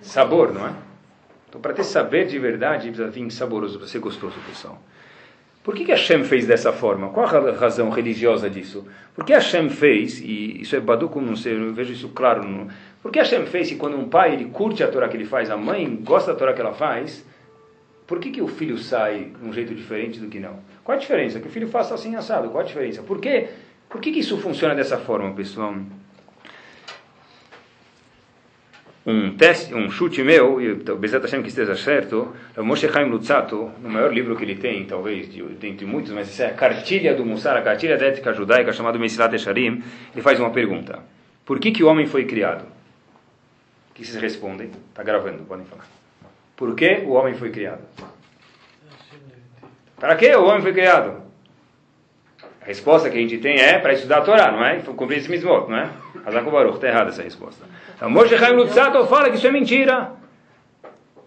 [0.00, 0.72] Sabor, não é?
[1.48, 4.82] Então, para ter saber de verdade, precisa vir saboroso, para ser gostoso, pessoal.
[5.62, 7.10] Por que, que Hashem fez dessa forma?
[7.10, 8.84] Qual a razão religiosa disso?
[9.14, 12.66] Por que Hashem fez, e isso é Baduco, não sei, eu vejo isso claro, não,
[13.00, 15.50] por que Hashem fez que quando um pai ele curte a Torá que ele faz,
[15.50, 17.24] a mãe gosta da Torá que ela faz,
[18.08, 20.58] por que, que o filho sai de um jeito diferente do que não?
[20.84, 21.40] Qual a diferença?
[21.40, 22.50] Que o filho faça assim assado.
[22.50, 23.02] Qual a diferença?
[23.02, 23.48] Por quê?
[23.88, 25.74] Por que, que isso funciona dessa forma, pessoal?
[29.04, 33.10] Um teste, um chute meu, e Bezat Hashem que esteja certo, é o Moshe Chaim
[33.10, 36.54] Lutzato, no maior livro que ele tem, talvez, de, dentre muitos, mas essa é a
[36.54, 41.00] cartilha do Mussar, a cartilha da ética judaica, chamada Mesilat Esharim, ele faz uma pergunta.
[41.44, 42.62] Por que, que o homem foi criado?
[43.90, 44.70] O que vocês respondem?
[44.90, 45.86] Está gravando, podem falar.
[46.56, 47.82] Por que o homem foi criado?
[50.02, 51.22] Para que o homem foi criado?
[52.60, 54.80] A resposta que a gente tem é para estudar a Torá, não é?
[54.80, 55.90] Cumprir esse mismo, não é?
[56.26, 57.64] Hazak Baruch, está errada essa resposta.
[57.94, 60.10] Então, Moshe Chaim Lutzato fala que isso é mentira.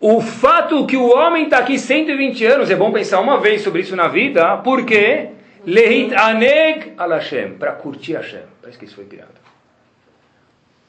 [0.02, 3.80] O fato que o homem está aqui 120 anos, é bom pensar uma vez sobre
[3.80, 5.30] isso na vida, porque
[5.66, 8.44] Lehit Aneg al Hashem, para curtir Hashem.
[8.68, 9.40] Isso que isso foi criado.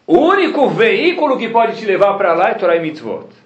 [0.09, 3.46] O único veículo que pode te levar para lá é Torá e Mitzvot.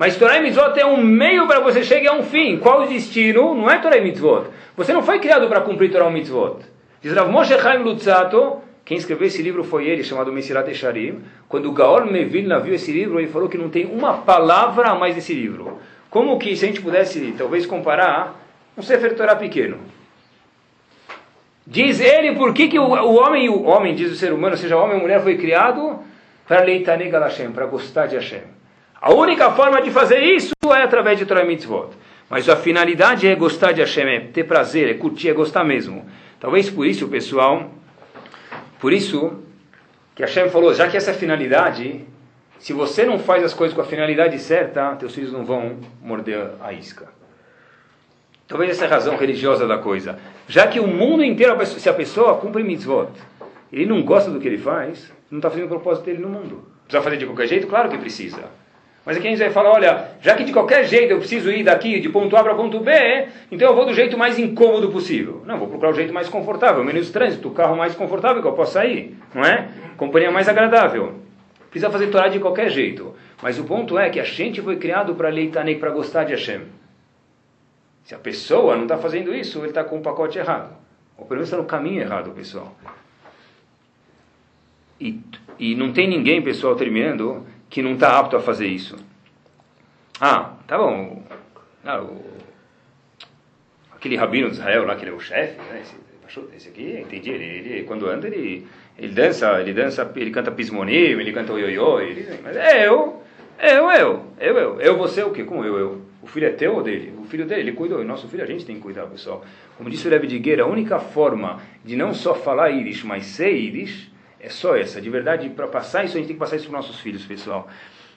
[0.00, 2.56] Mas Torah e Mitzvot é um meio para você chegar a um fim.
[2.56, 3.54] Qual o destino?
[3.54, 4.46] Não é Torah e Mitzvot.
[4.74, 6.56] Você não foi criado para cumprir Torah e Mitzvot.
[7.02, 11.20] Diz Rav Moshe Chaim Lutzato, quem escreveu esse livro foi ele, chamado Mesirat Esharim.
[11.46, 14.94] Quando o Gaol Mevilna viu esse livro, ele falou que não tem uma palavra a
[14.94, 15.78] mais desse livro.
[16.08, 18.40] Como que, se a gente pudesse, talvez, comparar
[18.78, 19.76] um Sefer Torah pequeno.
[21.66, 24.78] Diz ele por que, que o, o homem, o homem, diz o ser humano, seja
[24.78, 25.98] homem ou mulher, foi criado
[26.48, 28.59] para leitanei Hashem, para gostar de Hashem.
[29.00, 31.88] A única forma de fazer isso é através de Torah Mitzvot.
[32.28, 36.06] Mas a finalidade é gostar de Hashem, é ter prazer, é curtir, é gostar mesmo.
[36.38, 37.70] Talvez por isso, pessoal,
[38.78, 39.42] por isso
[40.14, 42.04] que Hashem falou, já que essa é a finalidade,
[42.58, 46.50] se você não faz as coisas com a finalidade certa, teus filhos não vão morder
[46.60, 47.08] a isca.
[48.46, 50.18] Talvez essa é a razão religiosa da coisa.
[50.46, 53.08] Já que o mundo inteiro, se a pessoa cumpre mitzvot,
[53.72, 56.64] ele não gosta do que ele faz, não está fazendo o propósito dele no mundo.
[56.84, 57.66] Precisa fazer de qualquer jeito?
[57.66, 58.59] Claro que precisa.
[59.04, 61.64] Mas aqui a gente vai falar, olha, já que de qualquer jeito eu preciso ir
[61.64, 62.92] daqui de ponto A para ponto B,
[63.50, 65.42] então eu vou do jeito mais incômodo possível.
[65.46, 68.52] Não, vou procurar o jeito mais confortável, menos trânsito, o carro mais confortável que eu
[68.52, 69.68] possa ir, não é?
[69.96, 71.14] Companhia mais agradável.
[71.70, 73.14] Precisa fazer Torá de qualquer jeito.
[73.42, 76.62] Mas o ponto é que a gente foi criado para leitanei, para gostar de Hashem.
[78.04, 80.76] Se a pessoa não está fazendo isso, ele está com o pacote errado.
[81.16, 82.76] Ou pelo menos está no caminho errado, pessoal.
[85.00, 85.20] E,
[85.58, 88.96] e não tem ninguém, pessoal, terminando, que não está apto a fazer isso.
[90.20, 91.22] Ah, tá bom.
[91.84, 92.20] Ah, o,
[93.94, 95.80] aquele rabino de Israel lá, que ele é o chefe, né?
[95.80, 95.94] esse,
[96.56, 98.66] esse aqui, entendi, ele, ele, quando anda, ele,
[98.98, 103.22] ele dança, ele dança, ele canta pismonim, ele canta oioiô, ele, mas é eu,
[103.58, 105.44] eu, eu, eu, eu, eu, você o quê?
[105.44, 106.02] Como eu, eu?
[106.22, 107.14] O filho é teu ou dele?
[107.18, 108.02] O filho dele, ele cuidou.
[108.02, 109.44] E nosso filho a gente tem que cuidar, pessoal.
[109.76, 113.52] Como disse o Rebbe de a única forma de não só falar íris, mas ser
[113.52, 114.09] íris,
[114.40, 115.00] é só essa.
[115.00, 117.24] De verdade, para passar isso, a gente tem que passar isso para os nossos filhos,
[117.24, 117.68] pessoal.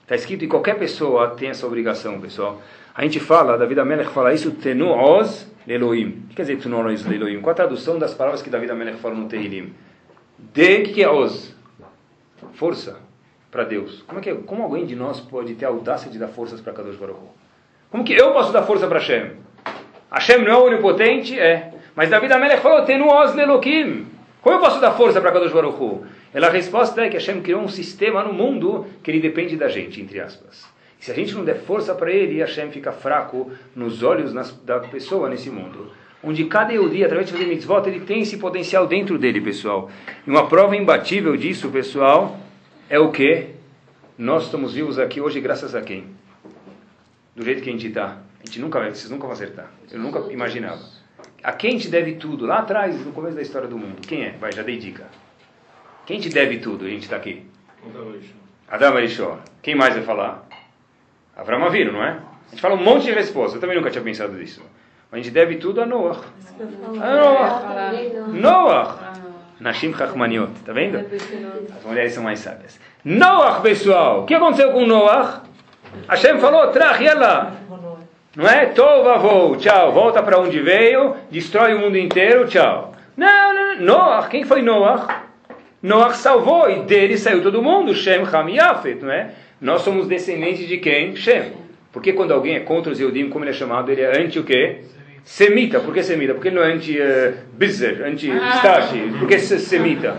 [0.01, 2.61] Está escrito e qualquer pessoa tem essa obrigação, pessoal.
[2.95, 6.23] A gente fala, David Amelech fala isso, Tenu Oz Elohim.
[6.25, 7.41] O que quer dizer Tenu Oz Elohim?
[7.41, 9.73] Qual a tradução das palavras que David Amelech fala no Tehilim?
[10.55, 11.55] É Oz?
[12.53, 12.99] Força
[13.49, 14.03] para Deus.
[14.03, 16.73] Como, é que, como alguém de nós pode ter a audácia de dar forças para
[16.73, 17.19] Kadosh Baruch
[17.89, 19.31] Como que eu posso dar força para Hashem?
[20.11, 21.39] Hashem não é onipotente?
[21.39, 21.71] É.
[21.95, 24.12] Mas David Amelech falou, Tenu Oz Elohim.
[24.43, 26.05] Como eu posso dar força para Kadosh Baruch Hu?
[26.35, 30.01] a resposta é que Hashem criou um sistema no mundo que ele depende da gente,
[30.01, 30.65] entre aspas.
[30.99, 34.51] E se a gente não der força para ele, Hashem fica fraco nos olhos nas,
[34.51, 35.93] da pessoa nesse mundo.
[36.21, 39.89] Onde cada dia, através de fazer mitzvot, ele tem esse potencial dentro dele, pessoal.
[40.27, 42.37] E uma prova imbatível disso, pessoal,
[42.89, 43.47] é o que?
[44.17, 46.07] Nós estamos vivos aqui hoje graças a quem?
[47.33, 48.17] Do jeito que a gente está.
[48.41, 49.71] A gente nunca, vocês nunca vão acertar.
[49.89, 50.81] Eu nunca imaginava.
[51.43, 52.45] A quem te deve tudo?
[52.45, 54.07] Lá atrás, no começo da história do mundo.
[54.07, 54.31] Quem é?
[54.39, 55.05] Vai, já dei dica.
[56.05, 56.85] Quem te deve tudo?
[56.85, 57.45] A gente está aqui.
[58.69, 59.37] Adão Arishon.
[59.61, 60.47] Quem mais vai falar?
[61.35, 62.11] Avram Avinu, não é?
[62.47, 63.55] A gente fala um monte de respostas.
[63.55, 64.61] Eu também nunca tinha pensado nisso.
[65.11, 66.21] A gente deve tudo a Noah.
[67.01, 68.27] A Noah.
[68.29, 69.13] Noah.
[69.59, 70.51] Nashim Chachmaniot.
[70.53, 70.97] Está vendo?
[70.97, 72.79] As mulheres são mais sábias.
[73.03, 74.23] Noah, pessoal.
[74.23, 75.43] O que aconteceu com Noah?
[76.07, 77.53] Hashem falou, trach, ela.
[78.35, 78.65] Não é?
[78.67, 82.95] Tovavou, tchau, volta para onde veio, destrói o mundo inteiro, tchau.
[83.15, 83.81] Não, não, não.
[83.85, 85.25] Noah, quem foi Noah?
[85.81, 89.31] Noah salvou e dele saiu todo mundo, Shem, Ham e Yafet, não é?
[89.61, 91.15] Nós somos descendentes de quem?
[91.15, 91.53] Shem.
[91.91, 94.43] Porque quando alguém é contra os Eudim, como ele é chamado, ele é anti o
[94.43, 94.79] quê?
[95.23, 95.79] Semita.
[95.79, 96.33] Por que semita?
[96.33, 98.99] Porque ele não é anti-bizer, uh, anti-pistache.
[99.19, 100.17] Por que semita?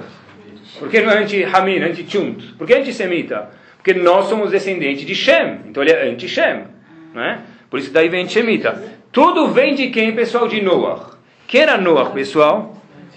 [0.78, 2.54] Porque ele não é anti-hamin, anti-chunt.
[2.56, 3.50] Por que anti-semita?
[3.76, 5.60] Porque nós somos descendentes de Shem.
[5.66, 6.64] Então ele é anti-Shem.
[7.12, 7.38] Não é?
[7.74, 8.80] Por isso daí vem Shemita.
[9.10, 10.46] Tudo vem de quem, pessoal?
[10.46, 11.10] De Noah.
[11.48, 12.72] Quem era Noah, pessoal?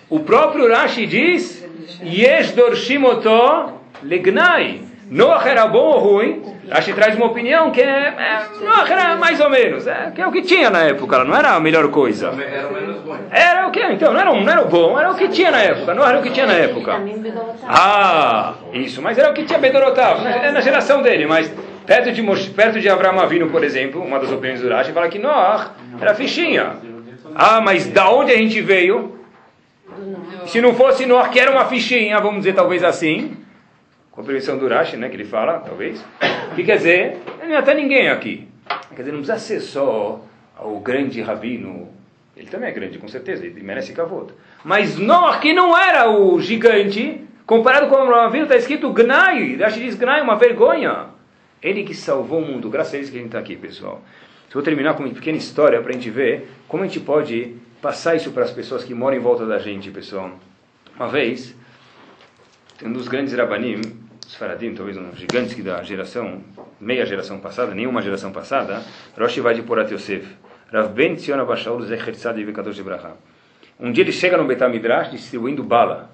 [0.10, 1.64] O próprio Rashi diz:
[2.04, 4.82] Yesh dorshimoto legnai.
[5.12, 6.42] Noah era bom ou ruim?
[6.72, 10.26] Rashi traz uma opinião que é, é Noah era mais ou menos, é, que é
[10.26, 12.30] o que tinha na época, não era a melhor coisa.
[12.30, 13.16] Era o menos bom.
[13.30, 13.84] Era o que?
[13.84, 16.18] Então, não era, não era o bom, era o que tinha na época, não era
[16.18, 17.00] o que tinha na época.
[17.70, 21.48] Ah, isso, mas era o que tinha Bedorotav, na, na geração dele, mas
[21.88, 25.18] Perto de, perto de Avraham Avinu, por exemplo, uma das opiniões do Rashi, fala que
[25.18, 25.72] Noah
[26.02, 26.76] era fichinha.
[27.34, 29.18] Ah, mas da onde a gente veio?
[30.48, 33.38] Se não fosse Noah, que era uma fichinha, vamos dizer talvez assim,
[34.12, 36.04] com a permissão do Rashi, né, que ele fala, talvez.
[36.52, 37.20] O que quer dizer?
[37.42, 38.46] Não é até ninguém aqui.
[38.94, 40.20] Quer dizer, não precisa ser só
[40.60, 41.88] o grande rabino.
[42.36, 44.34] Ele também é grande, com certeza, ele merece cavoto.
[44.62, 49.56] Mas Noah, que não era o gigante, comparado com Avraham Avinu, está escrito Gnai.
[49.56, 51.16] Rashi diz Gnai, uma vergonha.
[51.62, 54.02] Ele que salvou o mundo, graças a ele que a gente está aqui, pessoal.
[54.54, 58.16] Vou terminar com uma pequena história para a gente ver como a gente pode passar
[58.16, 60.32] isso para as pessoas que moram em volta da gente, pessoal.
[60.96, 61.56] Uma vez,
[62.84, 63.82] um dos grandes rabanim,
[64.26, 66.42] os faradim, talvez um dos gigantes da geração,
[66.80, 68.84] meia geração passada, nenhuma geração passada,
[69.18, 70.26] Rosh vai de Porat Yosef.
[70.72, 73.16] Rav Ben Tzion Abashaul Zecher Tzadi Vekadosh Braha.
[73.80, 76.10] Um dia ele chega no Betamidrash distribuindo bala.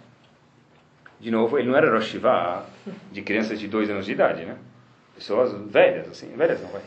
[1.20, 2.18] De novo, ele não era Rosh
[3.12, 4.58] de crianças de dois anos de idade, né?
[5.16, 6.82] Pessoas velhas, assim, velhas não vai.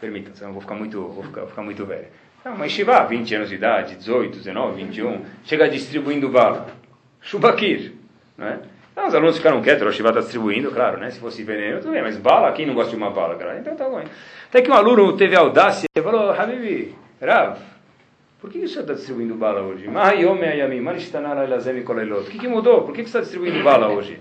[0.00, 2.06] Permita, senão vou ficar muito, vou ficar, vou ficar muito velho.
[2.44, 6.66] Não, mas Shiva, 20 anos de idade, 18, 19, 21, chega distribuindo bala.
[7.20, 7.92] Shubakir,
[8.36, 8.58] não é?
[8.92, 11.10] Então, os alunos ficaram quietos, o Shiva está distribuindo, claro, né?
[11.10, 13.58] Se fosse veneno, tudo bem, mas bala, quem não gosta de uma bala, cara?
[13.58, 14.02] Então tá bom.
[14.48, 17.58] Até que um aluno teve audácia e falou, Habibi, Rav,
[18.40, 19.86] por que você está distribuindo bala hoje?
[19.86, 19.92] O
[22.24, 22.82] que, que mudou?
[22.82, 24.18] Por que você está distribuindo bala hoje?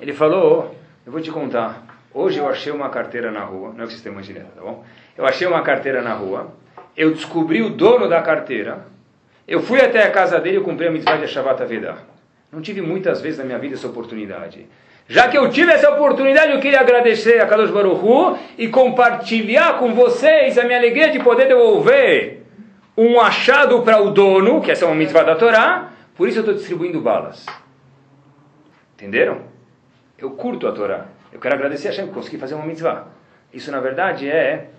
[0.00, 0.74] Ele falou,
[1.06, 1.83] eu vou te contar.
[2.14, 4.84] Hoje eu achei uma carteira na rua, não é o vocês têm tá bom?
[5.18, 6.52] Eu achei uma carteira na rua,
[6.96, 8.86] eu descobri o dono da carteira,
[9.48, 11.98] eu fui até a casa dele e cumpri a mitzvah de Shabbat Avedah.
[12.52, 14.64] Não tive muitas vezes na minha vida essa oportunidade.
[15.08, 19.78] Já que eu tive essa oportunidade, eu queria agradecer a Kadosh Baruch Hu e compartilhar
[19.78, 22.44] com vocês a minha alegria de poder devolver
[22.96, 26.42] um achado para o dono, que essa é uma mitzvah da Torá, por isso eu
[26.42, 27.44] estou distribuindo balas.
[28.94, 29.42] Entenderam?
[30.16, 31.06] Eu curto a Torá.
[31.34, 33.08] Eu quero agradecer a Hashem por conseguir fazer uma mitzvah.
[33.52, 34.70] Isso, na verdade, é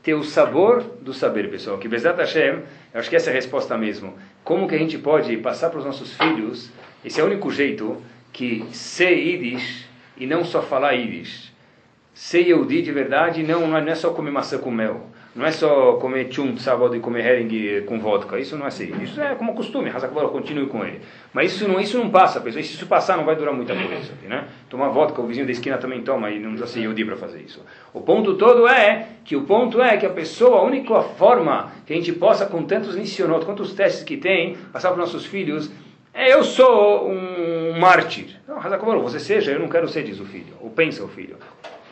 [0.00, 1.76] ter o sabor do saber, pessoal.
[1.76, 2.62] Que Bezat Hashem,
[2.94, 4.14] eu acho que essa é a resposta mesmo.
[4.44, 6.70] Como que a gente pode passar para os nossos filhos,
[7.04, 8.00] esse é o único jeito
[8.32, 11.52] que ser Yiddish e não só falar Yiddish.
[12.14, 15.10] Ser Yehudi de verdade não, não é só comer maçã com mel.
[15.34, 18.36] Não é só comer chum sábado e comer herring com vodka.
[18.38, 19.10] Isso não é Yiddish.
[19.10, 19.88] Isso é como costume.
[19.88, 21.00] Hazakbar continue com ele.
[21.32, 22.64] Mas isso não, isso não passa, pessoal.
[22.64, 24.12] Se isso passar, não vai durar muita coisa.
[24.24, 24.44] Né?
[24.68, 27.40] Tomar vodka, o vizinho da esquina também toma e não precisa ser Yehudi para fazer
[27.42, 27.64] isso.
[27.94, 31.92] O ponto todo é que o ponto é que a pessoa, a única forma que
[31.92, 35.70] a gente possa, com tantos nicionot, quantos testes que tem, passar para os nossos filhos,
[36.12, 38.40] é, eu sou um mártir.
[38.48, 40.54] Não, Hazakomaru, você seja, eu não quero ser, diz o filho.
[40.60, 41.36] Ou pensa o filho.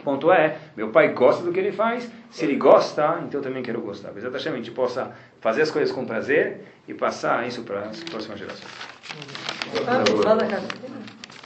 [0.08, 3.62] Ponto é, meu pai gosta do que ele faz, se ele gosta, então eu também
[3.62, 4.10] quero gostar.
[4.16, 8.38] Exatamente, a gente possa fazer as coisas com prazer e passar isso para as próximas
[8.38, 8.72] gerações.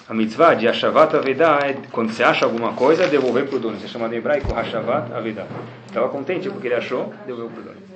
[0.09, 3.79] A mitzvah de Hashavat Avedá é quando você acha alguma coisa, devolver para o dono.
[3.79, 5.45] Isso é chamado em hebraico Hashavat Avedá.
[5.89, 7.92] Estava contente porque ele achou, devolveu para o dono.